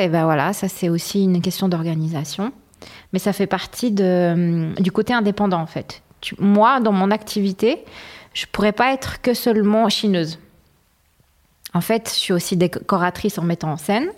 [0.00, 2.54] et ben voilà, ça c'est aussi une question d'organisation.
[3.12, 6.02] Mais ça fait partie de, hum, du côté indépendant en fait.
[6.38, 7.84] moi, dans mon activité,
[8.32, 10.38] je pourrais pas être que seulement chineuse.
[11.74, 14.08] En fait, je suis aussi décoratrice en mettant en scène.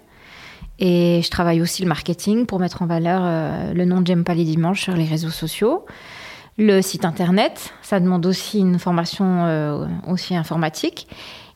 [0.78, 4.22] Et je travaille aussi le marketing pour mettre en valeur euh, le nom de J'aime
[4.22, 5.84] pas les dimanches sur les réseaux sociaux.
[6.58, 11.08] Le site internet, ça demande aussi une formation euh, aussi informatique.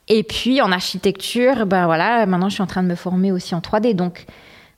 [0.07, 3.55] Et puis en architecture, ben voilà, maintenant je suis en train de me former aussi
[3.55, 3.93] en 3D.
[3.93, 4.25] Donc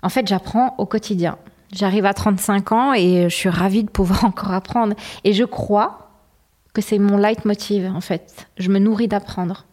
[0.02, 1.38] en fait, j'apprends au quotidien.
[1.72, 4.96] J'arrive à 35 ans et je suis ravie de pouvoir encore apprendre.
[5.24, 6.10] Et je crois
[6.74, 8.48] que c'est mon leitmotiv en fait.
[8.58, 9.66] Je me nourris d'apprendre.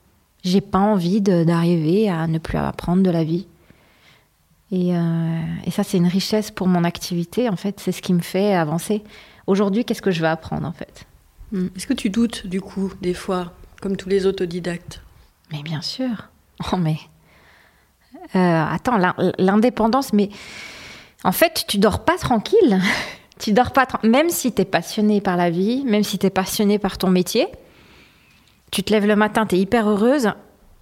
[0.44, 3.46] J'ai pas envie d'arriver à ne plus apprendre de la vie.
[4.70, 7.48] Et, euh, et ça, c'est une richesse pour mon activité.
[7.48, 9.02] En fait, c'est ce qui me fait avancer.
[9.46, 11.06] Aujourd'hui, qu'est-ce que je vais apprendre en fait?
[11.76, 15.00] Est-ce que tu doutes du coup des fois, comme tous les autodidactes?
[15.50, 16.28] Mais bien sûr.
[16.72, 16.96] Oh, mais.
[18.34, 18.96] Euh, attends,
[19.38, 20.30] l'indépendance, mais.
[21.22, 22.80] En fait, tu dors pas tranquille.
[23.38, 26.30] tu dors pas, même si tu es passionné par la vie, même si tu es
[26.30, 27.46] passionné par ton métier.
[28.70, 30.30] Tu te lèves le matin, tu es hyper heureuse,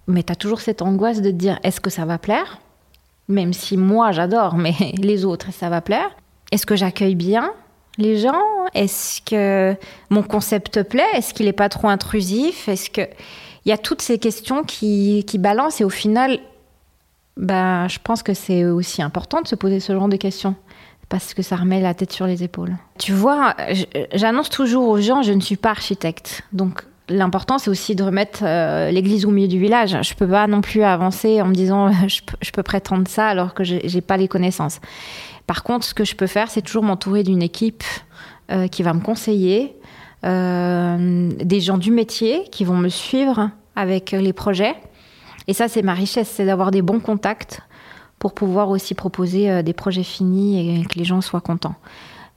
[0.07, 2.59] mais tu as toujours cette angoisse de te dire est-ce que ça va plaire?
[3.27, 6.09] Même si moi j'adore, mais les autres, ça va plaire.
[6.51, 7.51] Est-ce que j'accueille bien
[7.97, 8.41] les gens?
[8.73, 9.75] Est-ce que
[10.09, 11.03] mon concept plaît?
[11.13, 12.67] Est-ce qu'il n'est pas trop intrusif?
[12.67, 13.07] Est-ce que
[13.65, 16.39] il y a toutes ces questions qui, qui balancent et au final,
[17.37, 20.55] bah, je pense que c'est aussi important de se poser ce genre de questions
[21.09, 22.75] parce que ça remet la tête sur les épaules.
[22.99, 23.55] Tu vois,
[24.13, 26.43] j'annonce toujours aux gens, je ne suis pas architecte.
[26.53, 29.97] Donc l'important, c'est aussi de remettre euh, l'église au milieu du village.
[30.01, 33.53] Je peux pas non plus avancer en me disant je, je peux prétendre ça alors
[33.53, 34.79] que j'ai pas les connaissances.
[35.47, 37.83] Par contre, ce que je peux faire, c'est toujours m'entourer d'une équipe
[38.51, 39.75] euh, qui va me conseiller,
[40.25, 44.75] des gens du métier qui vont me suivre avec les projets.
[45.47, 47.61] Et ça, c'est ma richesse, c'est d'avoir des bons contacts
[48.17, 51.75] pour pouvoir aussi proposer des projets finis et que les gens soient contents.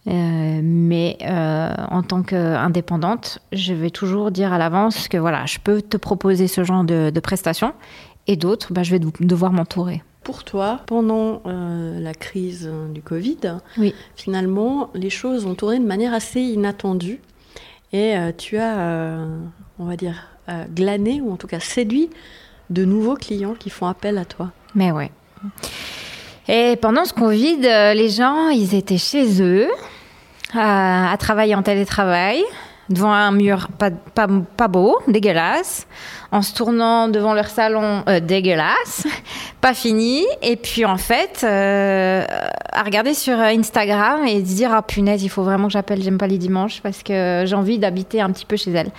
[0.08, 5.58] Euh, mais euh, en tant qu'indépendante, je vais toujours dire à l'avance que voilà, je
[5.58, 7.74] peux te proposer ce genre de, prestations
[8.26, 10.02] et d'autres, bah, je vais devoir m'entourer.
[10.22, 13.94] Pour toi, pendant euh, la crise du Covid, oui.
[14.14, 17.20] finalement, les choses ont tourné de manière assez inattendue
[17.92, 19.24] et tu as,
[19.78, 20.28] on va dire,
[20.74, 22.10] glané ou en tout cas séduit
[22.70, 24.50] de nouveaux clients qui font appel à toi.
[24.74, 25.10] Mais ouais.
[26.48, 29.68] Et pendant ce Covid, les gens, ils étaient chez eux
[30.54, 32.42] à, travailler en télétravail
[32.90, 35.86] devant un mur pas, pas, pas, beau, dégueulasse,
[36.32, 39.06] en se tournant devant leur salon euh, dégueulasse,
[39.60, 42.24] pas fini, et puis en fait, euh,
[42.72, 46.26] à regarder sur Instagram et dire, ah punaise, il faut vraiment que j'appelle J'aime pas
[46.26, 48.90] les dimanches parce que j'ai envie d'habiter un petit peu chez elle.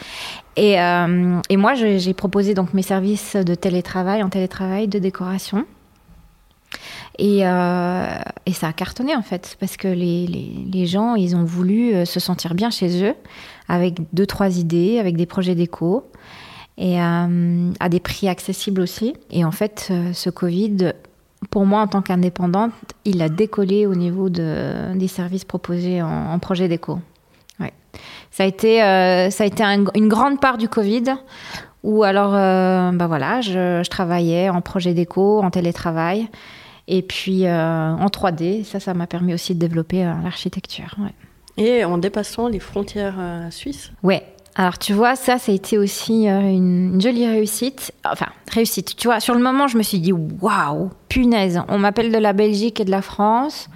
[0.55, 5.65] Et, euh, et moi, j'ai proposé donc mes services de télétravail, en télétravail, de décoration.
[7.21, 12.05] Euh, et, ça a cartonné en fait, parce que les, gens, ils ont voulu euh,
[12.05, 13.15] se sentir bien chez eux,
[13.67, 16.03] avec deux, trois idées, avec des projets d'éco,
[16.77, 19.13] et euh, à des prix accessibles aussi.
[19.31, 20.93] Et en fait, ce Covid,
[21.49, 22.71] pour moi en tant qu'indépendante,
[23.05, 26.99] il a décollé au niveau de, des services proposés en, projet d'éco.
[28.31, 28.77] Ça a été,
[29.31, 31.15] ça a été une grande part du Covid
[31.83, 36.29] où alors, bah voilà, je travaillais en projet d'éco, en télétravail.
[36.91, 40.95] Et puis euh, en 3D, ça, ça m'a permis aussi de développer euh, l'architecture.
[41.55, 44.25] Et en dépassant les frontières euh, suisses Ouais.
[44.55, 47.93] Alors tu vois, ça, ça a été aussi une, jolie réussite.
[48.03, 48.95] Enfin, réussite.
[48.97, 52.33] Tu vois, sur le moment, je me suis dit, waouh, punaise, on m'appelle de la
[52.33, 53.69] Belgique et de la France.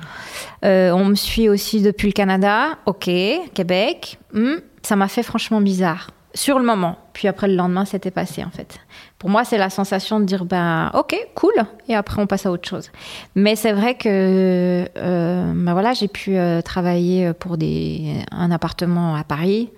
[0.63, 2.79] on me suit aussi depuis le Canada.
[2.87, 3.09] Ok,
[3.53, 4.17] Québec.
[4.33, 4.55] Hmm.
[4.81, 6.97] Ça m'a fait franchement bizarre sur le moment.
[7.13, 8.79] Puis après, le lendemain, c'était passé, en fait.
[9.19, 11.53] Pour moi, c'est la sensation de dire, ben, ok, cool,
[11.87, 12.91] et après, on passe à autre chose.
[13.35, 19.15] Mais c'est vrai que, euh, ben voilà, j'ai pu euh, travailler pour des, un appartement
[19.15, 19.69] à Paris,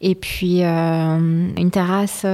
[0.00, 1.18] et puis euh,
[1.56, 2.24] une terrasse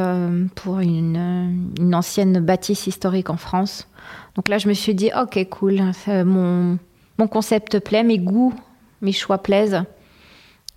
[0.55, 3.89] pour une, une, ancienne bâtisse historique en France.
[4.35, 6.79] Donc là, je me suis dit, ok, cool, mon,
[7.19, 8.53] mon concept plaît, mes goûts,
[9.01, 9.85] mes choix plaisent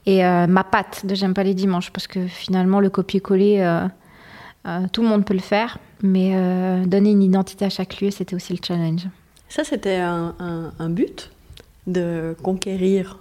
[0.08, 3.88] et euh, ma patte de J'aime pas les dimanches, parce que finalement, le copier-coller, euh,
[4.66, 6.32] euh, tout le monde peut le faire, mais
[6.86, 9.08] donner une identité à chaque lieu, c'était aussi le challenge.
[9.50, 11.30] Ça, c'était un, but
[11.88, 13.20] de conquérir,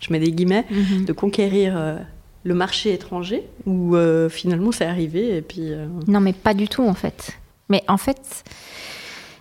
[0.00, 1.04] je mets des guillemets, mhm.
[1.04, 1.98] de conquérir
[2.44, 3.94] le marché étranger, ou
[4.30, 5.72] finalement c'est arrivé et puis...
[6.06, 7.36] Non, mais pas du tout en fait.
[7.68, 8.44] Mais en fait,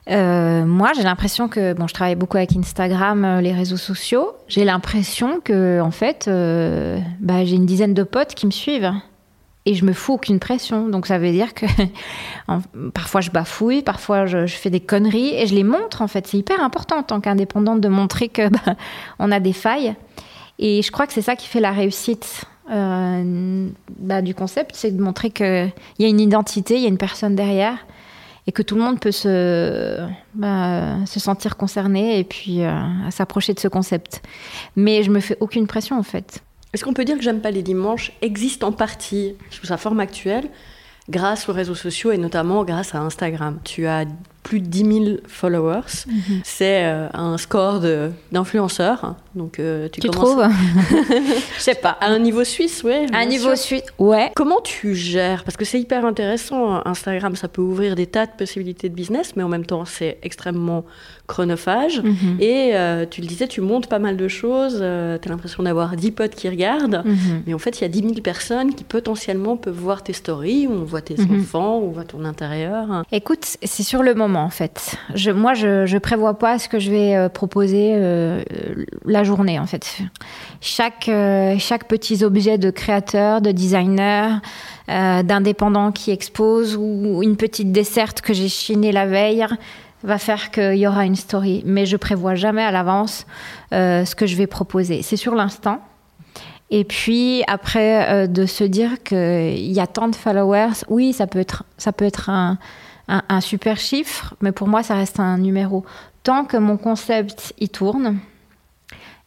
[0.09, 4.31] euh, moi, j'ai l'impression que, bon, je travaille beaucoup avec Instagram, euh, les réseaux sociaux.
[4.47, 8.91] J'ai l'impression que, en fait, euh, bah, j'ai une dizaine de potes qui me suivent
[9.67, 10.87] et je me fous aucune pression.
[10.87, 11.67] Donc ça veut dire que
[12.93, 16.01] parfois je bafouille, parfois je, fais des conneries et je les montre.
[16.01, 18.75] En fait, c'est hyper important en tant qu'indépendante de montrer que bah,
[19.19, 19.93] on a des failles.
[20.57, 22.45] Et je crois que c'est ça qui fait la réussite.
[22.67, 26.97] Bah, du concept, c'est de montrer qu'il y a une identité, il y a une
[26.97, 27.75] personne derrière
[28.47, 29.97] et que tout le monde peut se,
[30.33, 32.71] bah, se sentir concerné et puis euh,
[33.09, 34.21] s'approcher de ce concept.
[34.75, 36.43] Mais je me fais aucune pression en fait.
[36.73, 39.99] Est-ce qu'on peut dire que J'aime pas les dimanches existe en partie sous sa forme
[39.99, 40.49] actuelle
[41.09, 43.59] grâce aux réseaux sociaux et notamment grâce à Instagram?
[43.63, 44.05] Tu as
[44.43, 46.05] plus de 10 000 followers.
[46.07, 46.41] Mhm.
[46.43, 47.81] C'est euh, un score
[48.31, 49.15] d'influenceurs.
[49.35, 50.43] Donc, euh, tu, trouves
[51.57, 51.97] Je sais pas.
[52.01, 52.93] À un niveau suisse, oui.
[53.13, 54.31] À un niveau suisse, ouais.
[54.35, 55.43] Comment tu gères?
[55.43, 56.81] Parce que c'est hyper intéressant.
[56.85, 60.17] Instagram, ça peut ouvrir des tas de possibilités de business, mais en même temps, c'est
[60.23, 60.85] extrêmement
[61.27, 62.01] chronophage.
[62.01, 62.37] Mhm.
[62.39, 64.77] Et euh, tu le disais, tu montes pas mal de choses.
[64.77, 67.03] tu as l'impression d'avoir 10 potes qui regardent.
[67.05, 67.43] Mhm.
[67.45, 70.67] Mais en fait, il y a 10 000 personnes qui potentiellement peuvent voir tes stories,
[70.69, 73.03] on voit tes enfants, on voit ton intérieur.
[73.11, 74.97] Écoute, c'est sur le moment en fait.
[75.15, 78.43] Je, moi, je, prévois pas ce que je vais euh, proposer euh,
[79.05, 79.99] la journée en fait.
[80.61, 84.41] Chaque euh, chaque petit objet de créateur, de designer,
[84.87, 89.45] d'indépendant qui expose ou une petite desserte que j'ai chinée la veille
[90.03, 91.63] va faire qu'il y aura une story.
[91.65, 93.25] Mais je prévois jamais à l'avance
[93.71, 95.01] ce que je vais proposer.
[95.01, 95.79] C'est sur l'instant.
[96.71, 101.39] Et puis après, de se dire qu'il y a tant de followers, oui, ça peut
[101.39, 102.57] être, ça peut être un,
[103.07, 105.83] un- super chiffre, mais pour moi, ça reste un numéro.
[106.23, 108.17] Tant que mon concept y tourne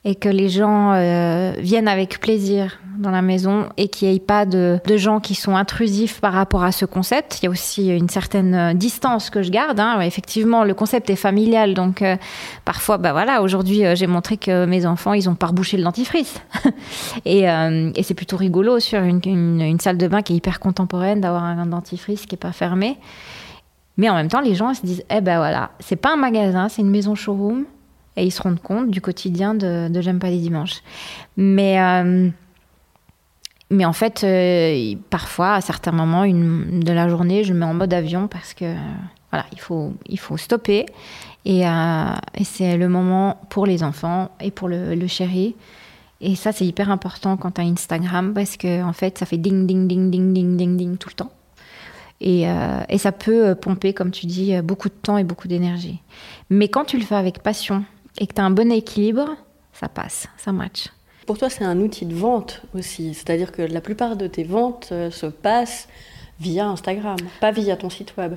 [0.06, 4.20] et que les gens euh, viennent avec plaisir dans la maison et qu'il n'y ait
[4.20, 7.38] pas de, gens qui sont intrusifs par rapport à ce concept.
[7.40, 9.80] Il y a aussi une certaine euh, distance que je garde.
[9.80, 10.00] hein.
[10.02, 12.16] Effectivement, le concept est familial, donc euh,
[12.66, 16.34] parfois, bah voilà, aujourd'hui, j'ai montré que mes enfants, ils ont pas rebouché le dentifrice.
[17.24, 17.46] et
[18.02, 21.42] c'est plutôt rigolo sur une, une- une salle de bain qui est hyper contemporaine d'avoir
[21.44, 22.98] un dentifrice qui est pas fermé.
[23.96, 26.68] Mais en même temps, les gens se disent, eh ben voilà, c'est pas un magasin,
[26.68, 27.64] c'est une maison showroom.
[28.16, 30.82] Et ils se rendent compte du quotidien de, J'aime pas les dimanches.
[31.36, 32.28] Mais, euh,
[33.70, 37.74] mais en fait, euh, parfois, à certains moments de la journée, je me mets en
[37.74, 38.74] mode avion parce que
[39.30, 40.86] voilà, il faut, il faut stopper.
[41.44, 42.04] Et, euh,
[42.34, 45.56] et c'est le moment pour les enfants et pour le, le chéri.
[46.20, 49.38] Et ça, c'est hyper important quand tu as Instagram parce que en fait, ça fait
[49.38, 51.32] ding, ding, ding, ding, ding, ding, ding tout le temps.
[52.20, 55.24] Et, euh, et ça peut euh, pomper, comme tu dis, euh, beaucoup de temps et
[55.24, 56.00] beaucoup d'énergie.
[56.50, 57.84] Mais quand tu le fais avec passion
[58.18, 59.36] et que tu as un bon équilibre,
[59.72, 60.88] ça passe, ça match.
[61.26, 63.14] Pour toi, c'est un outil de vente aussi.
[63.14, 65.88] C'est-à-dire que la plupart de tes ventes se passent
[66.40, 68.34] via Instagram, pas via ton site web.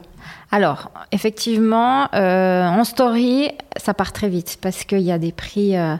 [0.52, 5.76] Alors, effectivement, euh, en story, ça part très vite parce qu'il y a des prix
[5.76, 5.96] euh,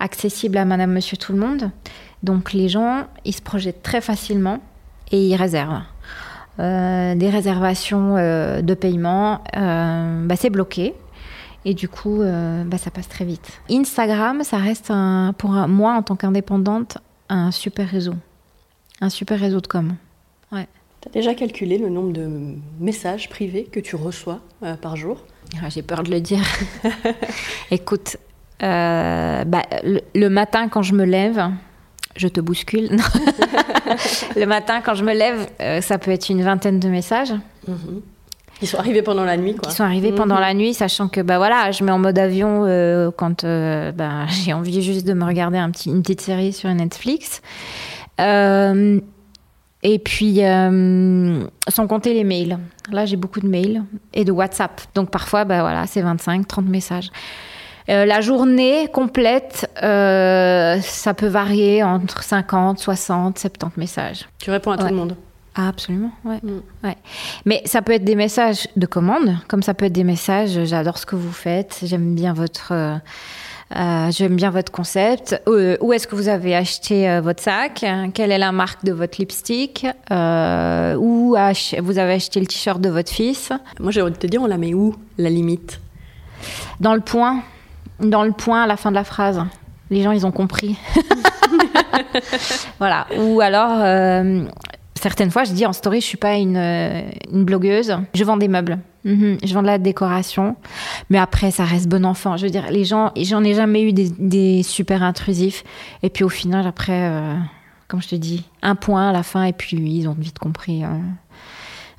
[0.00, 1.70] accessibles à madame, monsieur, tout le monde.
[2.22, 4.60] Donc, les gens, ils se projettent très facilement
[5.10, 5.82] et ils réservent.
[6.60, 10.94] Euh, des réservations euh, de paiement, euh, bah, c'est bloqué.
[11.64, 12.22] Et du coup,
[12.66, 13.60] bah, ça passe très vite.
[13.70, 18.14] Instagram, ça reste un, pour un- moi, en tant qu'indépendante, un super réseau.
[19.00, 19.94] Un super réseau de com.
[20.50, 22.28] Tu as déjà calculé le nombre de
[22.78, 24.38] messages privés que tu reçois
[24.80, 25.24] par jour?
[25.60, 26.42] Ah, J'ai peur de le dire.
[27.72, 28.16] Écoute,
[28.60, 29.44] bah,
[29.82, 31.48] le, le matin quand je me lève,
[32.16, 32.90] je te bouscule.
[34.36, 37.32] Le matin quand je me lève, euh, ça peut être une vingtaine de messages
[38.60, 39.70] Ils sont arrivés pendant la nuit, quoi.
[39.70, 42.64] qui sont arrivés pendant la nuit, sachant que bah voilà, je mets en mode avion
[42.66, 46.52] euh, quand euh, bah, j'ai envie juste de me regarder un petit, une petite série
[46.52, 47.42] sur Netflix.
[49.84, 52.58] Et puis, sans compter les mails.
[52.92, 53.82] Là, j'ai beaucoup de mails
[54.14, 54.80] et de WhatsApp.
[54.94, 57.10] Donc, parfois, bah, voilà, c'est 25, 30 messages.
[57.92, 64.28] Euh, la journée complète, euh, ça peut varier entre 50, 60, 70 messages.
[64.38, 65.14] Tu réponds à tout le monde.
[65.54, 66.38] Ah, absolument, ouais.
[66.42, 66.60] Mm.
[66.84, 66.96] ouais.
[67.44, 70.96] Mais ça peut être des messages de commande, comme ça peut être des messages j'adore
[70.96, 72.72] ce que vous faites, j'aime bien votre.
[72.72, 72.96] euh,
[73.76, 75.40] euh, J'aime bien votre concept.
[75.48, 77.84] Euh, où est-ce que vous avez acheté euh, votre sac?
[78.14, 79.86] Quelle est la marque de votre lipstick?
[80.10, 81.36] Euh, Où
[81.80, 83.50] vous avez acheté le t-shirt de votre fils?
[83.80, 85.80] Moi, j'ai envie de te dire, on la met où, la limite?
[86.80, 87.42] Dans le point,
[88.02, 89.42] dans le point à la fin de la phrase.
[89.90, 90.76] Les gens, ils ont compris.
[92.78, 93.06] voilà.
[93.18, 94.44] Ou alors, euh,
[95.00, 97.96] certaines fois, je dis en story, je suis pas une, euh, une blogueuse.
[98.14, 98.78] Je vends des meubles.
[99.04, 99.38] Mhm.
[99.44, 100.56] Je vends de la décoration.
[101.10, 102.36] Mais après, ça reste bon enfant.
[102.36, 105.64] Je veux dire, les gens, j'en ai jamais eu des, des super intrusifs.
[106.02, 107.34] Et puis au final, après, euh,
[107.88, 109.44] comme je te dis, un point à la fin.
[109.44, 110.84] Et puis ils ont vite compris.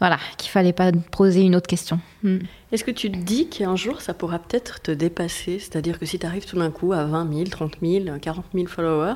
[0.03, 1.97] Voilà, qu'il fallait pas poser une autre question.
[2.23, 2.39] Mm.
[2.73, 5.59] Est-ce que tu te dis qu'un jour, ça pourra peut-être te dépasser?
[5.59, 8.67] C'est-à-dire que si tu arrives tout d'un coup à 20 000, 30 000, 40 000
[8.67, 9.13] followers,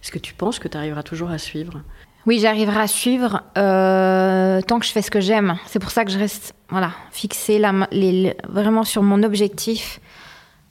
[0.00, 1.82] est-ce que tu penses que tu arriveras toujours à suivre?
[2.24, 5.56] Oui, j'arriverai à suivre euh, tant que je fais ce que j'aime.
[5.66, 9.24] C'est pour ça que je reste voilà, fixée la ma- les- les- vraiment sur mon
[9.24, 9.98] objectif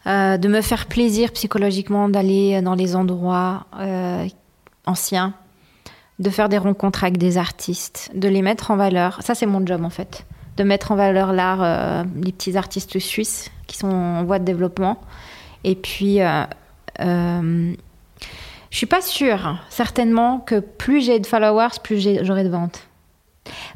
[0.07, 4.25] euh, de me faire plaisir psychologiquement, d'aller dans les endroits euh,
[4.85, 5.33] anciens,
[6.21, 9.19] de faire des rencontres avec des artistes, de les mettre en valeur.
[9.21, 10.25] Ça, c'est mon job en fait.
[10.55, 14.45] De mettre en valeur l'art, euh, les petits artistes suisses qui sont en voie de
[14.45, 15.01] développement.
[15.63, 16.43] Et puis, euh,
[16.99, 17.73] euh,
[18.69, 22.87] je suis pas sûre, certainement, que plus j'ai de followers, plus j'aurai de ventes.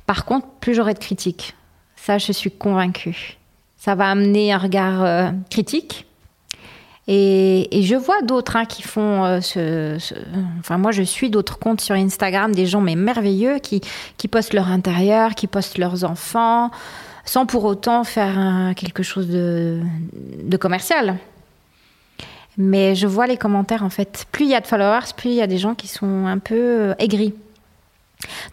[0.05, 1.55] Par contre, plus j'aurai de critiques.
[1.95, 3.37] Ça, je suis convaincue.
[3.77, 6.05] Ça va amener un regard euh, critique.
[7.07, 9.97] Et, je vois d'autres hein, qui font euh, ce,
[10.59, 13.81] Enfin, moi, je suis d'autres comptes sur Instagram, des gens mais merveilleux qui,
[14.17, 16.71] qui postent leur intérieur, qui postent leurs enfants,
[17.23, 19.81] sans pour autant faire quelque chose de,
[20.59, 21.17] commercial.
[22.57, 24.25] Mais je vois les commentaires, en fait.
[24.31, 26.39] Plus il y a de followers, plus il y a des gens qui sont un
[26.39, 27.33] peu euh, aigris.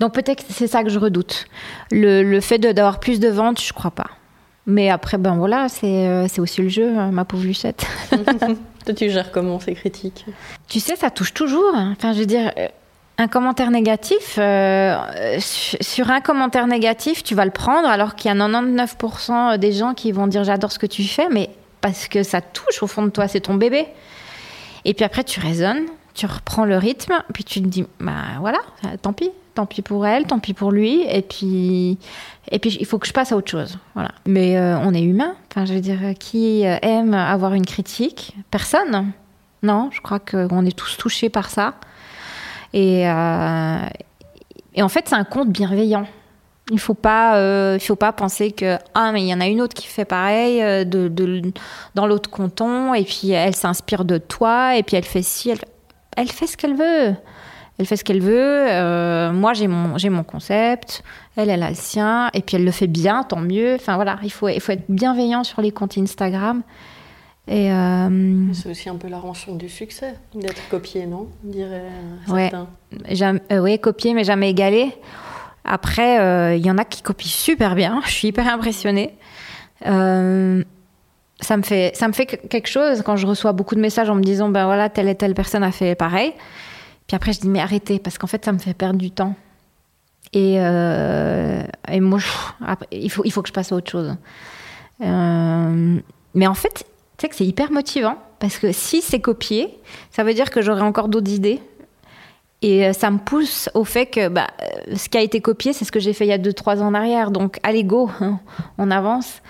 [0.00, 1.46] Donc peut-être que c'est ça que je redoute.
[1.90, 4.10] Le, le fait d'avoir plus de ventes, je crois pas.
[4.66, 7.84] Mais après, ben voilà, c'est c'est aussi le jeu, hein, ma pauvre Lucette.
[8.10, 10.24] Toi, tu gères comment ces critiques?
[10.68, 11.74] Tu sais, ça touche toujours.
[11.74, 12.52] Enfin, je veux dire,
[13.18, 14.96] un commentaire négatif, euh,
[15.38, 19.94] sur un commentaire négatif, tu vas le prendre alors qu'il y a 99% des gens
[19.94, 23.02] qui vont dire j'adore ce que tu fais, mais parce que ça touche au fond
[23.02, 23.86] de toi, c'est ton bébé.
[24.84, 28.58] Et puis après, tu raisonnes, tu reprends le rythme, puis tu te dis, bah voilà,
[29.02, 31.98] tant pis, tant pis pour elle, tant pis pour lui, et puis,
[32.50, 33.78] et puis il faut que je passe à autre chose.
[33.94, 34.10] Voilà.
[34.26, 38.36] Mais euh, on est humain, enfin, je veux dire, qui aime avoir une critique?
[38.50, 39.12] Personne.
[39.62, 41.74] Non, je crois qu'on est tous touchés par ça.
[42.72, 43.78] Et, euh,
[44.74, 46.06] et en fait, c'est un conte bienveillant.
[46.70, 49.60] Il faut pas, euh, faut pas penser que ah mais il y en a une
[49.60, 51.52] autre qui fait pareil de,
[51.94, 55.52] dans l'autre canton et puis elle s'inspire de toi et puis elle fait ci,
[56.16, 57.14] elle fait ce qu'elle veut.
[57.82, 59.32] Elle fait ce qu'elle veut.
[59.32, 61.02] moi j'ai mon j'ai mon concept,
[61.36, 63.74] elle elle a le sien et puis elle le fait bien, tant mieux.
[63.74, 66.62] Enfin voilà, il faut il faut être bienveillant sur les comptes Instagram
[67.48, 71.82] et euh, C'est aussi un peu la rançon du succès, d'être copié, non dirait
[72.28, 72.52] ouais.
[72.54, 74.94] Euh, oui, copié, mais jamais égalé.
[75.64, 78.00] Après, euh, il y en a qui copient super bien.
[78.06, 79.14] Je suis hyper impressionnée.
[79.84, 84.14] ça me fait ça me fait quelque chose quand je reçois beaucoup de messages en
[84.14, 86.34] me disant ben voilà telle et telle personne a fait pareil
[87.06, 89.34] puis après je dis mais arrêtez parce qu'en fait ça me fait perdre du temps
[90.32, 92.18] et, et moi
[92.90, 94.16] il faut il faut que je passe à autre chose
[95.00, 96.86] mais en fait
[97.22, 99.78] sais que c'est hyper motivant parce que si c'est copié,
[100.10, 101.60] ça veut dire que j'aurai encore d'autres idées.
[102.60, 105.72] Et euh, ça me pousse au fait que bah, euh, ce qui a été copié,
[105.72, 107.30] c'est ce que j'ai fait il y a 2-3 ans en arrière.
[107.30, 108.40] Donc, allez, go, hein,
[108.78, 109.40] on avance.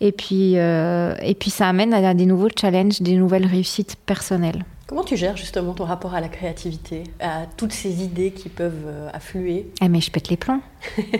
[0.00, 4.64] Et puis, euh, et puis, ça amène à des nouveaux challenges, des nouvelles réussites personnelles.
[4.86, 9.08] Comment tu gères justement ton rapport à la créativité, à toutes ces idées qui peuvent
[9.12, 9.70] affluer?
[9.80, 10.60] Eh Mais je pète les plombs.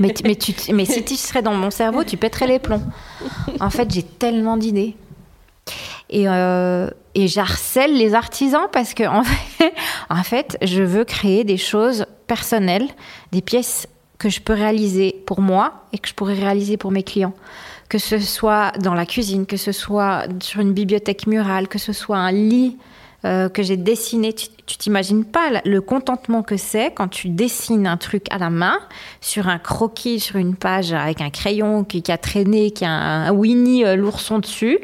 [0.00, 2.82] mais, mais, si tu serais dans mon cerveau, tu pèterais les plombs.
[3.60, 4.96] En fait, j'ai tellement d'idées.
[6.10, 12.06] Et, euh, et j'harcèle les artisans parce que en fait, je veux créer des choses
[12.26, 12.88] personnelles,
[13.32, 17.02] des pièces que je peux réaliser pour moi et que je pourrais réaliser pour mes
[17.02, 17.34] clients.
[17.88, 21.92] Que ce soit dans la cuisine, que ce soit sur une bibliothèque murale, que ce
[21.92, 22.78] soit un lit
[23.24, 24.32] euh, que j'ai dessiné.
[24.32, 28.80] Tu t'imagines pas le contentement que c'est quand tu dessines un truc à la main
[29.20, 33.30] sur un croquis, sur une page avec un crayon qui, a traîné, qui a un,
[33.30, 34.80] Winnie euh, l'ourson dessus.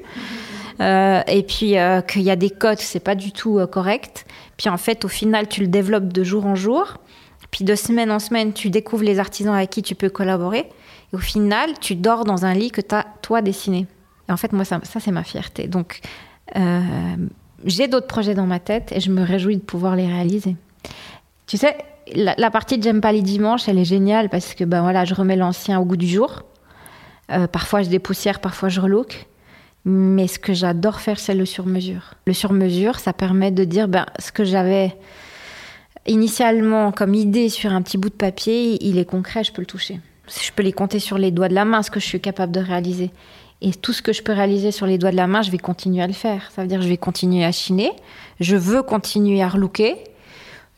[0.80, 1.74] Euh, et puis
[2.06, 4.24] qu'il y a des codes, c'est pas du tout correct.
[4.56, 6.94] Puis en fait, au final, tu le développes de jour en jour.
[7.50, 10.68] Puis de semaine en semaine, tu découvres les artisans avec qui tu peux collaborer.
[11.12, 13.88] Et au final, tu dors dans un lit que tu as toi dessiné.
[14.28, 15.66] Et en fait, moi, ça c'est ma fierté.
[15.66, 16.00] Donc,
[17.64, 20.56] j'ai d'autres projets dans ma tête et je me réjouis de pouvoir les réaliser.
[21.46, 21.76] Tu sais,
[22.14, 25.14] la, partie de J'aime pas les dimanches, elle est géniale parce que ben voilà, je
[25.14, 26.42] remets l'ancien au goût du jour.
[27.52, 29.26] parfois, je dépoussière, parfois, je relook.
[29.84, 32.14] Mais ce que j'adore faire, c'est le sur-mesure.
[32.26, 34.94] Le sur-mesure, ça permet de dire ben, ce que j'avais
[36.06, 39.66] initialement comme idée sur un petit bout de papier, il est concret, je peux le
[39.66, 40.00] toucher.
[40.26, 42.52] Je peux les compter sur les doigts de la main, ce que je suis capable
[42.52, 43.10] de réaliser.
[43.60, 45.58] Et tout ce que je peux réaliser sur les doigts de la main, je vais
[45.58, 46.50] continuer à le faire.
[46.54, 47.90] Ça veut dire que je vais continuer à chiner,
[48.40, 49.96] je veux continuer à relooker,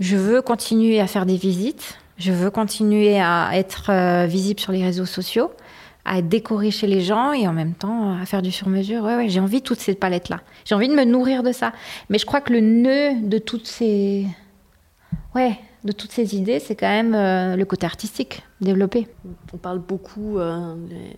[0.00, 4.72] je veux continuer à faire des visites, je veux continuer à être euh, visible sur
[4.72, 5.50] les réseaux sociaux
[6.04, 9.04] à décorer chez les gens et en même temps à faire du sur-mesure.
[9.04, 10.40] Ouais, ouais, j'ai envie de toutes ces palettes-là.
[10.64, 11.72] J'ai envie de me nourrir de ça.
[12.08, 14.26] Mais je crois que le nœud de toutes ces,
[15.34, 19.08] ouais, de toutes ces idées, c'est quand même euh, le côté artistique développé.
[19.52, 20.74] On parle beaucoup euh,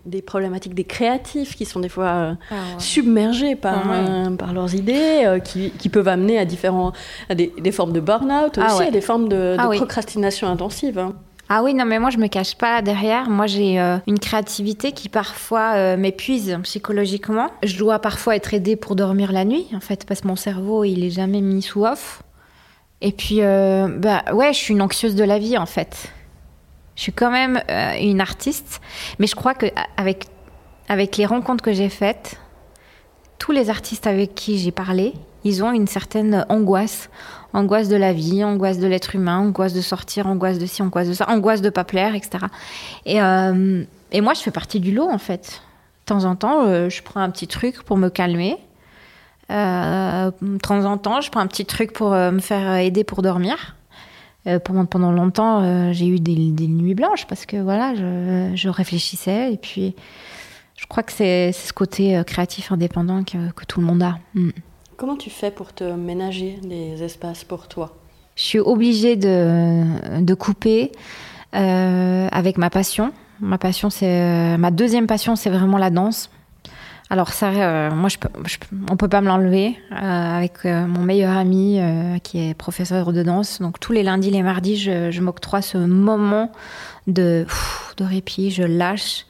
[0.06, 4.74] des problématiques des créatifs qui sont des fois euh, ah submergés par, ah par leurs
[4.74, 6.92] idées, qui, qui, peuvent amener à, différents,
[7.28, 10.98] à des, formes de burn-out ah aussi, à des formes de, de procrastination intensive.
[10.98, 11.14] Hein.
[11.54, 13.28] Ah oui, non, mais moi, je me cache pas derrière.
[13.28, 17.50] Moi, j'ai euh, une créativité qui parfois euh, m'épuise psychologiquement.
[17.62, 20.84] Je dois parfois être aidée pour dormir la nuit, en fait, parce que mon cerveau,
[20.84, 22.22] il est jamais mis sous off.
[23.02, 26.10] Et puis, euh, bah ouais, je suis une anxieuse de la vie, en fait.
[26.96, 27.62] Je suis quand même
[28.00, 28.80] une artiste,
[29.18, 29.66] mais je crois que
[30.88, 32.38] avec les rencontres que j'ai faites,
[33.38, 37.08] tous les artistes avec qui j'ai parlé, ils ont une certaine angoisse
[37.52, 41.08] angoisse de la vie, angoisse de l'être humain, angoisse de sortir, angoisse de ci, angoisse
[41.08, 42.46] de ça, angoisse de pas plaire, etc.
[43.06, 45.62] Et, euh, et moi, je fais partie du lot, en fait.
[46.02, 48.56] De temps en temps, euh, je prends un petit truc pour me calmer.
[49.50, 53.22] Euh, de temps en temps, je prends un petit truc pour me faire aider pour
[53.22, 53.76] dormir.
[54.64, 59.56] pendant, pendant longtemps, j'ai eu des, nuits blanches parce que voilà, je, je réfléchissais et
[59.56, 59.94] puis
[60.76, 64.18] je crois que c'est ce côté créatif indépendant que, que, tout le monde a.
[64.34, 64.50] Mm.
[64.96, 67.96] Comment tu fais pour te ménager des espaces pour toi?
[68.36, 70.92] Je suis obligée de, de couper
[71.54, 73.12] euh, avec ma passion.
[73.40, 76.30] Ma passion, c'est euh, ma deuxième passion, c'est vraiment la danse.
[77.12, 78.30] Alors ça, euh, moi, je peux,
[78.90, 79.76] on peut pas me l'enlever.
[79.92, 79.96] Euh,
[80.38, 81.78] avec euh, mon meilleur ami
[82.22, 86.50] qui est professeur de danse, donc tous les lundis, les mardis, je, m'octroie ce moment
[87.08, 87.46] de,
[87.98, 89.26] de répit, je lâche.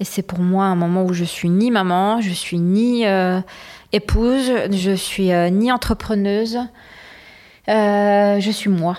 [0.00, 3.04] Et c'est pour moi un moment où je suis ni maman, je suis ni
[3.92, 6.60] épouse, je suis ni entrepreneuse,
[7.68, 8.96] je suis moi.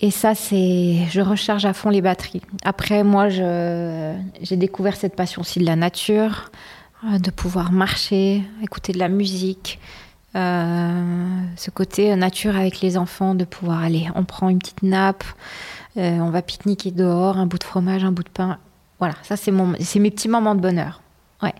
[0.00, 2.42] Et ça, c'est, je recharge à fond les batteries.
[2.64, 6.50] Après, moi, j'ai découvert cette passion aussi de la nature.
[7.12, 9.78] Euh, de pouvoir marcher, écouter de la musique,
[10.36, 15.24] euh, ce côté nature avec les enfants, de pouvoir aller, on prend une petite nappe,
[15.98, 18.58] euh, on va pique-niquer dehors, un bout de fromage, un bout de pain.
[19.00, 21.02] Voilà, ça c'est mon, c'est mes petits moments de bonheur.
[21.42, 21.52] Ouais,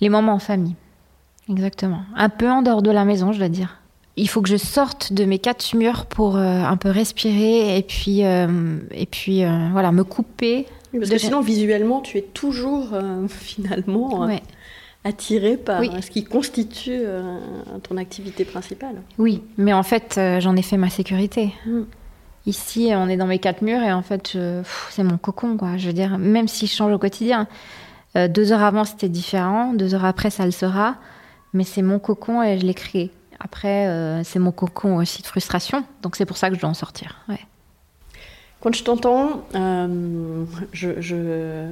[0.00, 0.74] les moments en famille,
[1.48, 2.02] exactement.
[2.14, 3.78] Un peu en dehors de la maison, je dois dire.
[4.16, 8.20] Il faut que je sorte de mes quatre murs pour un peu respirer et puis,
[8.20, 10.66] et puis voilà, me couper.
[10.92, 12.88] parce que sinon, visuellement, tu es toujours
[13.28, 14.42] finalement ouais
[15.06, 17.38] attiré par ce qui constitue euh,
[17.88, 18.96] ton activité principale.
[19.18, 21.52] Oui, mais en fait, euh, j'en ai fait ma sécurité.
[21.64, 21.82] Mm.
[22.46, 24.36] Ici, on est dans mes quatre murs et en fait,
[24.90, 25.76] c'est mon cocon, quoi.
[25.76, 27.48] Je veux dire, même si je change au quotidien.
[28.16, 29.74] Euh, deux heures avant, c'était différent.
[29.74, 30.96] Deux heures après, ça le sera.
[31.54, 33.10] Mais c'est mon cocon et je l'ai créé.
[33.40, 35.84] Après, c'est mon cocon aussi de frustration.
[36.02, 37.16] Donc, c'est pour ça que je dois en sortir.
[37.28, 37.40] Ouais.
[38.60, 39.42] Quand je t'entends,
[40.72, 41.68] je, je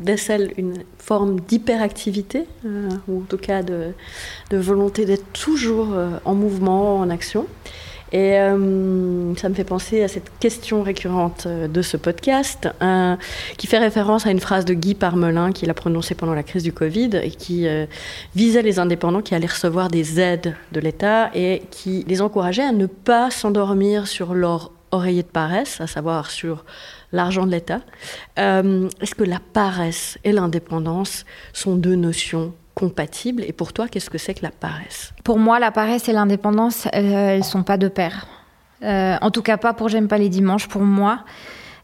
[0.00, 3.92] décèle une forme d'hyperactivité, euh, ou en tout cas de,
[4.52, 7.46] volonté d'être toujours euh, en mouvement, en action.
[8.12, 12.68] Et euh, ça me fait penser à cette question récurrente de ce podcast,
[13.58, 16.62] qui fait référence à une phrase de Guy Parmelin qu'il a prononcée pendant la crise
[16.62, 17.66] du Covid et qui
[18.36, 22.70] visait les indépendants qui allaient recevoir des aides de l'État et qui les encourageait à
[22.70, 26.64] ne pas s'endormir sur leur oreiller de paresse, à savoir sur
[27.12, 27.80] l'argent de l'État.
[28.38, 33.42] Euh, est-ce que la paresse et l'indépendance sont deux notions compatibles?
[33.46, 35.12] Et pour toi, qu'est-ce que c'est que la paresse?
[35.24, 38.26] Pour moi, la paresse et l'indépendance, elles ne sont pas de pair.
[38.82, 40.68] Euh, en tout cas, pas pour J'aime pas les dimanches.
[40.68, 41.20] Pour moi,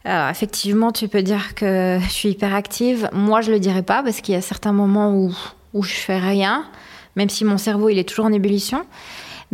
[0.05, 3.09] effectivement, tu peux dire que je suis hyper active.
[3.13, 5.33] Moi, je le dirais pas parce qu'il y a certains moments où,
[5.73, 6.65] où je fais rien,
[7.15, 8.85] même si mon cerveau il est toujours en ébullition.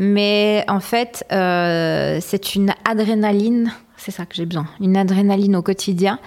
[0.02, 4.66] Mais en fait, euh, c'est une adrénaline c'est ça que j'ai besoin.
[4.80, 6.20] Une adrénaline au quotidien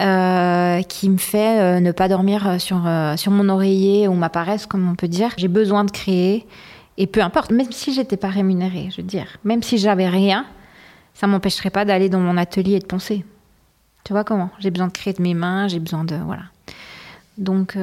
[0.00, 4.64] euh, qui me fait euh, ne pas dormir sur, sur mon oreiller ou ma paresse,
[4.64, 5.28] comme on peut dire.
[5.36, 6.46] J'ai besoin de créer.
[6.96, 10.46] Et peu importe, même si j'étais pas rémunérée, je veux dire, même si j'avais rien,
[11.12, 13.26] ça m'empêcherait pas d'aller dans mon atelier et de penser.
[14.04, 14.48] Tu vois comment?
[14.58, 16.16] J'ai besoin de créer de mes mains, j'ai besoin de.
[16.16, 16.44] Voilà.
[17.36, 17.76] Donc.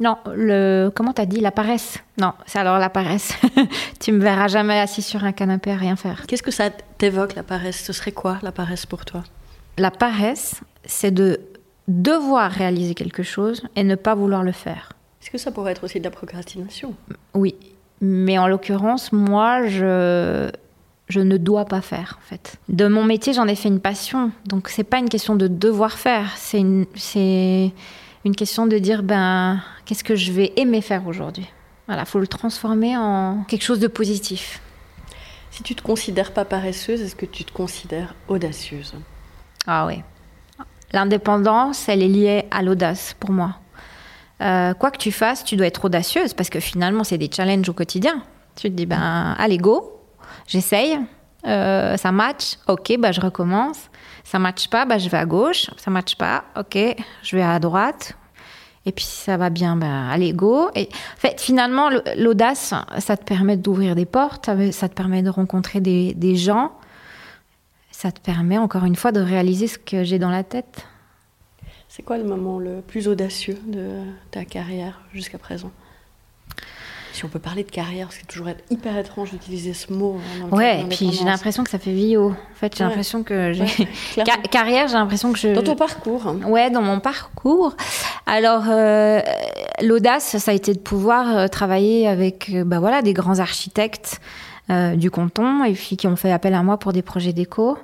[0.00, 3.34] Non, le comment t'as dit la paresse Non, c'est alors la paresse.
[4.00, 6.26] tu me verras jamais assis sur un canapé à rien faire.
[6.26, 7.84] Qu'est-ce que ça t'évoque la paresse?
[7.84, 9.22] Ce serait quoi la paresse pour toi?
[9.76, 11.40] La paresse, c'est de
[11.86, 14.94] devoir réaliser quelque chose et ne pas vouloir le faire.
[15.22, 16.94] Est-ce que ça pourrait être aussi de la procrastination?
[17.34, 17.54] Oui,
[18.00, 20.50] mais en l'occurrence, moi, je
[21.08, 22.56] je ne dois pas faire en fait.
[22.68, 25.98] De mon métier, j'en ai fait une passion, donc c'est pas une question de devoir
[25.98, 27.72] faire, c'est une c'est
[28.24, 31.48] une question de dire ben qu'est-ce que je vais aimer faire aujourd'hui?
[31.86, 34.60] Voilà, faut le transformer en quelque chose de positif.
[35.50, 38.94] Si tu te considères pas paresseuse, est-ce que tu te considères audacieuse?
[39.66, 40.02] Ah oui.
[40.92, 43.56] L'indépendance, elle est liée à l'audace pour moi.
[44.40, 47.68] Euh, quoi que tu fasses, tu dois être audacieuse parce que finalement, c'est des challenges
[47.68, 48.22] au quotidien.
[48.56, 50.00] Tu te dis, ben, allez, go,
[50.46, 50.98] j'essaye,
[51.46, 53.89] euh, ça match, ok, ben, je recommence.
[54.30, 55.66] Ça matche pas, bah, je vais à gauche.
[55.76, 56.78] Ça matche pas, ok,
[57.24, 58.16] je vais à droite.
[58.86, 60.70] Et puis si ça va bien, bah, allez, go.
[60.76, 65.30] Et en fait, finalement, l'audace, ça te permet d'ouvrir des portes, ça te permet de
[65.30, 66.70] rencontrer des gens.
[67.90, 70.86] Ça te permet, encore une fois, de réaliser ce que j'ai dans la tête.
[71.88, 73.98] C'est quoi le moment le plus audacieux de
[74.30, 75.72] ta carrière jusqu'à présent?
[77.20, 80.16] Si on peut parler de carrière, parce que c'est toujours hyper étrange d'utiliser ce mot.
[80.16, 83.52] Hein, ouais, et puis j'ai l'impression que ça fait vie En fait, j'ai l'impression que
[83.52, 84.24] j'ai.
[84.50, 85.48] carrière, j'ai l'impression que je.
[85.48, 86.26] Dans ton parcours.
[86.26, 86.38] Hein.
[86.46, 87.76] Ouais, dans mon parcours.
[88.24, 89.20] Alors, euh,
[89.82, 94.20] l'audace, ça a été de pouvoir euh, travailler avec euh, bah, voilà, des grands architectes
[94.94, 97.76] du canton, et puis qui ont fait appel à moi pour des projets d'éco,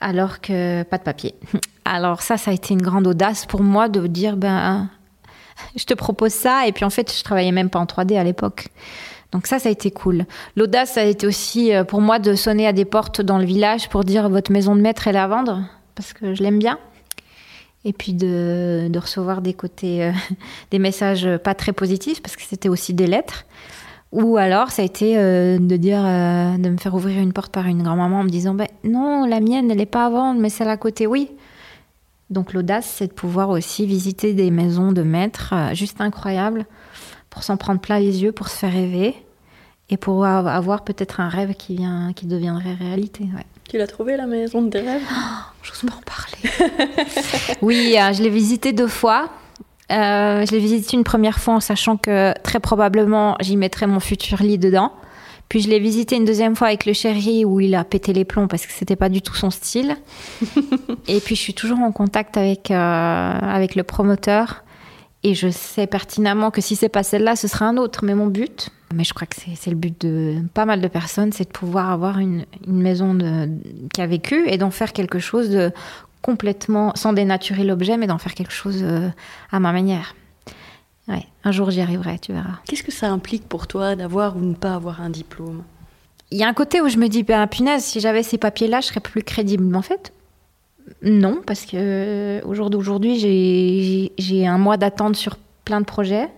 [0.00, 1.36] alors que pas de papier.
[1.84, 4.90] Alors, ça, ça a été une grande audace pour moi de dire ben
[5.76, 6.66] je te propose ça.
[6.66, 8.68] Et puis en fait, je travaillais même pas en 3D à l'époque.
[9.32, 10.26] Donc ça, ça a été cool.
[10.56, 13.44] L'audace, ça a été aussi euh, pour moi de sonner à des portes dans le
[13.44, 15.62] village pour dire votre maison de maître est à vendre,
[15.94, 16.78] parce que je l'aime bien.
[17.84, 20.12] Et puis de, de recevoir des côtés, euh,
[20.70, 23.44] des messages pas très positifs, parce que c'était aussi des lettres.
[24.12, 27.66] Ou alors, ça a été euh, de dire, de me faire ouvrir une porte par
[27.66, 30.50] une grand-maman en me disant, ben non, la mienne, elle n'est pas à vendre, mais
[30.50, 31.30] celle à côté, oui.
[32.30, 36.64] Donc l'audace, c'est de pouvoir aussi visiter des maisons de maîtres euh, juste incroyables
[37.28, 39.14] pour s'en prendre plein les yeux, pour se faire rêver
[39.88, 43.24] et pour avoir peut-être un rêve qui, vient, qui deviendrait réalité.
[43.24, 43.44] Ouais.
[43.68, 45.02] Tu l'as trouvé la maison de tes rêves?
[45.62, 47.56] Je J'ose pas en parler.
[47.62, 49.30] oui, euh, je l'ai visité deux fois.
[49.90, 54.00] Euh, je l'ai visité une première fois en sachant que très probablement j'y mettrais mon
[54.00, 54.92] futur lit dedans.
[55.50, 58.24] Puis je l'ai visité une deuxième fois avec le chéri où il a pété les
[58.24, 59.96] plombs parce que c'était pas du tout son style.
[61.08, 64.64] et puis je suis toujours en contact avec, euh, avec le promoteur.
[65.24, 68.04] Et je sais pertinemment que si c'est pas celle-là, ce sera un autre.
[68.04, 71.32] Mais mon but, mais je crois que c'est le but de pas mal de personnes,
[71.32, 73.48] c'est de pouvoir avoir une, une maison de,
[73.92, 75.72] qui a vécu et d'en faire quelque chose de
[76.22, 79.08] complètement, sans dénaturer l'objet, mais d'en faire quelque chose euh,
[79.50, 80.14] à ma manière.
[81.10, 82.60] Ouais, un jour j'y arriverai, tu verras.
[82.66, 85.64] Qu'est-ce que ça implique pour toi d'avoir ou ne pas avoir un diplôme?
[86.30, 88.80] Il y a un côté où je me dis, ben, punaise, si j'avais ces papiers-là,
[88.80, 89.64] je serais plus crédible.
[89.64, 90.12] Mais en fait,
[91.02, 93.18] non, parce que euh, au jour d'aujourd'hui,
[94.16, 96.28] j'ai un mois d'attente sur plein de projets.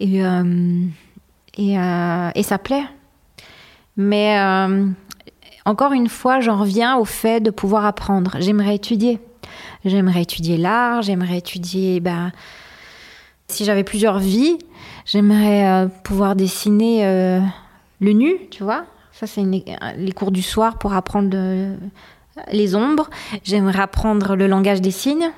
[0.00, 0.24] Et.
[0.24, 0.82] Euh,
[1.56, 2.84] et, euh, et ça plaît.
[3.96, 4.86] Mais euh,
[5.64, 8.36] encore une fois, j'en reviens au fait de pouvoir apprendre.
[8.40, 9.20] J'aimerais étudier.
[9.84, 12.00] J'aimerais étudier l'art, j'aimerais étudier.
[12.00, 12.30] Bah,
[13.52, 14.58] si j'avais plusieurs vies,
[15.06, 17.04] j'aimerais euh, pouvoir dessiner
[18.00, 18.84] le nu, tu vois.
[19.12, 21.36] Ça, c'est les cours du soir pour apprendre
[22.50, 23.08] les ombres.
[23.44, 25.30] J'aimerais apprendre le langage des signes.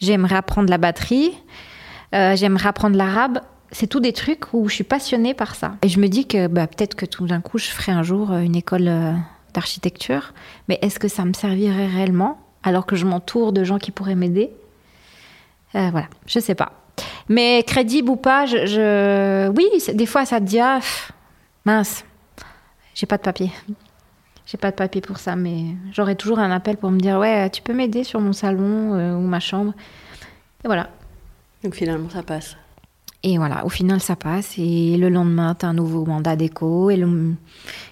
[0.00, 1.32] J'aimerais apprendre la batterie.
[2.12, 3.40] j'aimerais apprendre l'arabe
[3.72, 5.76] c'est tout des trucs où je suis passionnée par ça.
[5.82, 8.30] Et je me dis que bah, peut-être que tout d'un coup, je ferai un jour
[8.30, 9.12] euh, une école euh,
[9.54, 10.34] d'architecture.
[10.68, 14.14] Mais est-ce que ça me servirait réellement alors que je m'entoure de gens qui pourraient
[14.14, 14.52] m'aider?
[15.74, 16.81] Euh, Voilà, je sais pas.
[17.28, 20.80] Mais crédible ou pas, je, oui, des fois ça te dit ah,
[21.64, 22.04] mince,
[22.94, 23.50] j'ai pas de papier.
[24.44, 27.48] J'ai pas de papier pour ça, mais j'aurai toujours un appel pour me dire ouais,
[27.50, 29.72] tu peux m'aider sur mon salon ou ma chambre.
[30.64, 30.90] Et voilà.
[31.62, 32.56] Donc finalement, ça passe.
[33.24, 34.54] Et voilà, au final, ça passe.
[34.58, 36.90] Et le lendemain, tu as un nouveau mandat d'écho.
[36.90, 37.00] Et,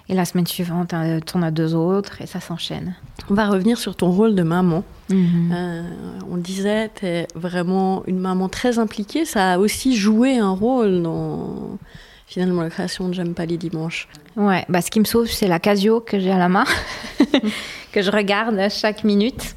[0.09, 0.93] et la semaine suivante,
[1.25, 2.21] tu en as deux autres.
[2.21, 2.95] Et ça s'enchaîne.
[3.29, 4.83] On va revenir sur ton rôle de maman.
[5.09, 5.51] Mhm.
[5.53, 5.83] Euh,
[6.29, 9.25] on disait, tu es vraiment une maman très impliquée.
[9.25, 11.77] Ça a aussi joué un rôle dans
[12.27, 14.07] finalement la création de J'aime pas les dimanches.
[14.35, 16.63] Ouais, bah, ce qui me sauve, c'est la Casio que j'ai à la main,
[17.91, 19.53] que je regarde chaque minute.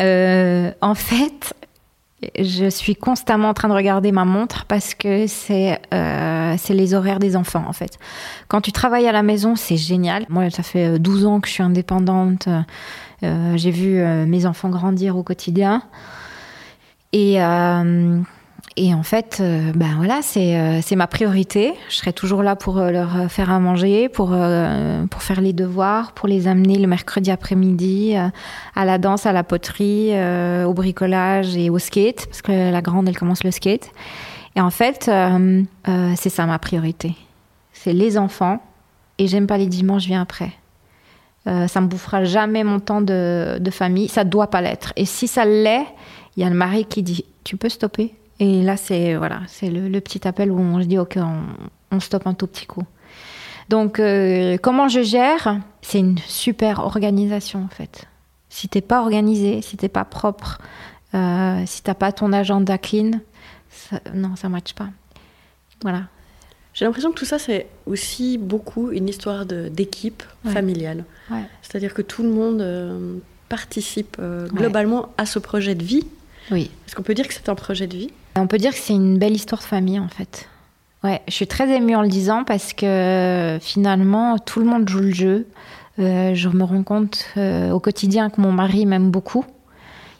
[0.00, 1.54] Euh, en fait,
[2.38, 7.18] je suis constamment en train de regarder ma montre parce que c'est euh, les horaires
[7.18, 7.98] des enfants en fait.
[8.48, 10.26] Quand tu travailles à la maison, c'est génial.
[10.28, 12.48] Moi, ça fait 12 ans que je suis indépendante.
[13.22, 15.82] Euh, J'ai vu euh, mes enfants grandir au quotidien.
[17.12, 18.20] Et euh,
[18.76, 21.74] et en fait, euh, ben voilà, euh, c'est ma priorité.
[21.90, 24.34] Je serai toujours là pour euh, leur faire à manger, pour,
[25.10, 28.14] pour faire les devoirs, pour les amener le mercredi après-midi
[28.74, 30.12] à la danse, à la poterie,
[30.64, 33.90] au bricolage et au skate, parce que la grande, elle commence le skate.
[34.56, 35.10] Et en fait,
[36.16, 37.14] c'est ça ma priorité.
[37.72, 38.62] C'est les enfants,
[39.18, 40.52] et j'aime pas les dimanches, je viens après.
[41.44, 44.92] ça me bouffera jamais mon temps de, de famille, ça doit pas l'être.
[44.96, 45.86] Et si ça l'est,
[46.36, 48.14] il y a le mari qui dit, tu peux stopper?
[48.42, 51.16] Et là, c'est voilà, c'est le, petit appel où on se dit ok,
[51.92, 52.82] on, stoppe un tout petit coup.
[53.68, 55.60] Donc, euh, comment je gère?
[55.80, 58.06] C'est une super organisation en fait.
[58.48, 60.58] Si t'es pas organisé, si t'es pas propre,
[61.14, 63.12] euh, si t'as pas ton agenda clean,
[64.12, 64.88] non, ça matche pas.
[65.82, 66.02] Voilà.
[66.74, 71.04] J'ai l'impression que tout ça, c'est aussi beaucoup une histoire d'équipe familiale.
[71.62, 73.18] C'est-à-dire que tout le monde euh,
[73.48, 76.06] participe globalement à ce projet de vie.
[76.50, 76.72] Oui.
[76.86, 78.10] Est-ce qu'on peut dire que c'est un projet de vie?
[78.36, 80.48] On peut dire que c'est une belle histoire de famille en fait.
[81.04, 85.00] Ouais, je suis très émue en le disant parce que finalement tout le monde joue
[85.00, 85.46] le jeu.
[85.98, 89.44] Euh, je me rends compte euh, au quotidien que mon mari m'aime beaucoup.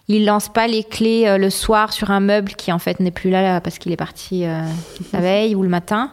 [0.08, 3.10] Il lance pas les clés euh, le soir sur un meuble qui en fait n'est
[3.10, 4.44] plus là parce qu'il est parti
[5.12, 6.12] la veille ou le matin.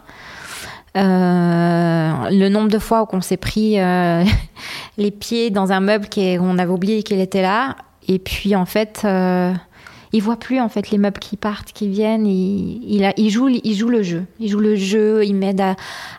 [0.94, 3.76] le nombre de fois où on s'est pris
[4.98, 7.76] les pieds dans un meuble qu'on avait oublié qu'il était là,
[8.08, 9.04] et puis en fait
[10.12, 12.26] il voit plus en fait les meubles qui partent, qui viennent.
[12.26, 14.24] Il, il, joue, il joue le jeu.
[14.40, 15.24] Il joue le jeu.
[15.24, 15.62] Il m'aide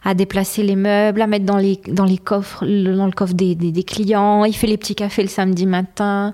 [0.03, 3.55] à, déplacer les meubles, à mettre dans les, dans les coffres, dans le coffre des,
[3.55, 4.45] des, clients.
[4.45, 6.33] Il fait les petits cafés le samedi matin.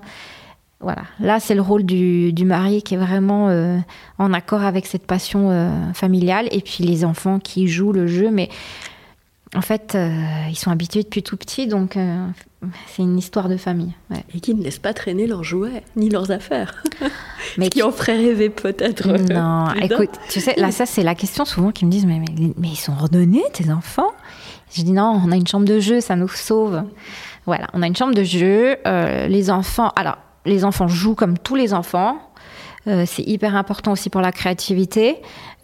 [0.80, 1.02] Voilà.
[1.18, 3.78] Là, c'est le rôle du, du, mari qui est vraiment euh,
[4.18, 6.48] en accord avec cette passion euh, familiale.
[6.52, 8.48] Et puis les enfants qui jouent le jeu, mais
[9.54, 10.10] en fait, euh,
[10.50, 12.26] ils sont habitués depuis tout petit, donc euh,
[12.88, 13.94] c'est une histoire de famille.
[14.34, 16.82] Et qui ne laissent pas traîner leurs jouets, ni leurs affaires.
[17.58, 19.08] Mais qui en ferait rêver peut-être.
[19.08, 22.20] Euh, non, écoute, tu sais, là, ça, c'est la question souvent qui me disent mais,
[22.56, 24.12] mais, ils sont ordonnés, tes enfants?
[24.74, 26.82] Je dis Non, on a une chambre de jeu, ça nous sauve.
[27.46, 28.76] Voilà, on a une chambre de jeu.
[28.84, 32.18] les enfants, alors, les enfants jouent comme tous les enfants.
[32.88, 35.16] Euh, c'est hyper important aussi pour la créativité.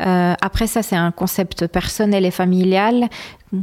[0.03, 3.09] Euh, après ça, c'est un concept personnel et familial.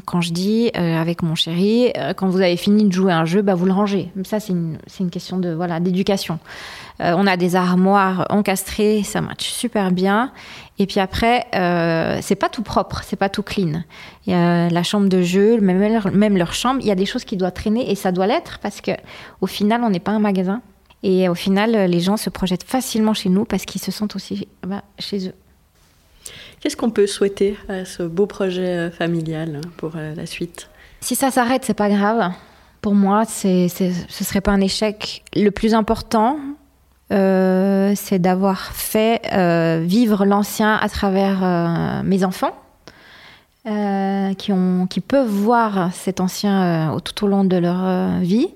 [0.05, 3.55] Quand je dis avec mon chéri, quand vous avez fini de jouer un jeu, bah,
[3.55, 4.09] vous le rangez.
[4.23, 6.39] Ça, c'est une, une, question de voilà d'éducation.
[7.01, 10.31] on a des armoires encastrées, ça match super bien.
[10.79, 11.45] Et puis après,
[12.21, 13.83] c'est pas tout propre, c'est pas tout clean.
[14.27, 17.05] Y a la chambre de jeu, même leur, même leur chambre, il y a des
[17.05, 18.91] choses qui doivent traîner et ça doit l'être parce que
[19.41, 20.61] au final, on n'est pas un magasin.
[21.03, 24.47] Et au final, les gens se projettent facilement chez nous parce qu'ils se sentent aussi
[24.65, 25.33] bah, chez eux.
[26.61, 30.69] Qu'est-ce qu'on peut souhaiter à ce beau projet euh, familial pour euh, la suite?
[30.99, 32.31] Si ça s'arrête, c'est pas grave.
[32.81, 35.23] Pour moi, c'est, c'est, ce serait pas un échec.
[35.35, 36.37] Le plus important,
[37.11, 39.21] euh, c'est d'avoir fait
[39.83, 42.55] vivre l'ancien à travers mes enfants,
[43.63, 48.49] qui, ont, qui peuvent voir cet ancien tout au long de leur vie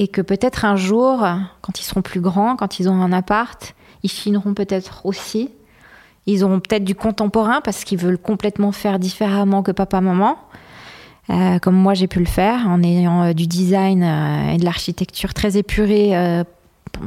[0.00, 1.26] et que peut-être un jour,
[1.60, 5.50] quand ils seront plus grands, quand ils auront un appart, ils finiront peut-être aussi.
[6.24, 10.38] Ils auront peut-être du contemporain parce qu'ils veulent complètement faire différemment que papa-maman,
[11.28, 14.64] euh, comme moi j'ai pu le faire en ayant euh, du design euh, et de
[14.64, 16.14] l'architecture très épurée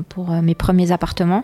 [0.10, 1.44] pour mes premiers appartements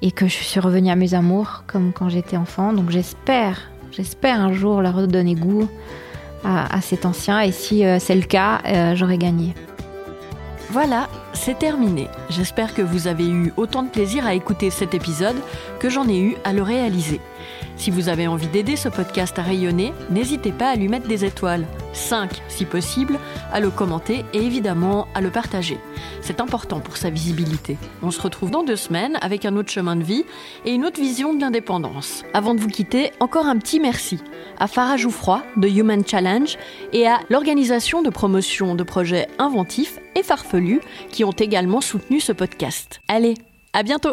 [0.00, 2.72] et que je suis revenue à mes amours comme quand j'étais enfant.
[2.72, 5.68] Donc j'espère, j'espère un jour leur redonner goût
[6.44, 8.60] à, à cet ancien et si c'est le cas,
[8.94, 9.56] j'aurai gagné.
[10.72, 12.08] Voilà, c'est terminé.
[12.30, 15.36] J'espère que vous avez eu autant de plaisir à écouter cet épisode
[15.78, 17.20] que j'en ai eu à le réaliser.
[17.76, 21.24] Si vous avez envie d'aider ce podcast à rayonner, n'hésitez pas à lui mettre des
[21.24, 23.18] étoiles, 5 si possible,
[23.52, 25.78] à le commenter et évidemment à le partager.
[26.20, 27.76] C'est important pour sa visibilité.
[28.02, 30.24] On se retrouve dans deux semaines avec un autre chemin de vie
[30.64, 32.24] et une autre vision de l'indépendance.
[32.34, 34.18] Avant de vous quitter, encore un petit merci
[34.58, 36.56] à Farah Jouffroy de Human Challenge
[36.92, 42.32] et à l'organisation de promotion de projets inventifs et farfelus qui ont également soutenu ce
[42.32, 43.00] podcast.
[43.08, 43.34] Allez,
[43.72, 44.12] à bientôt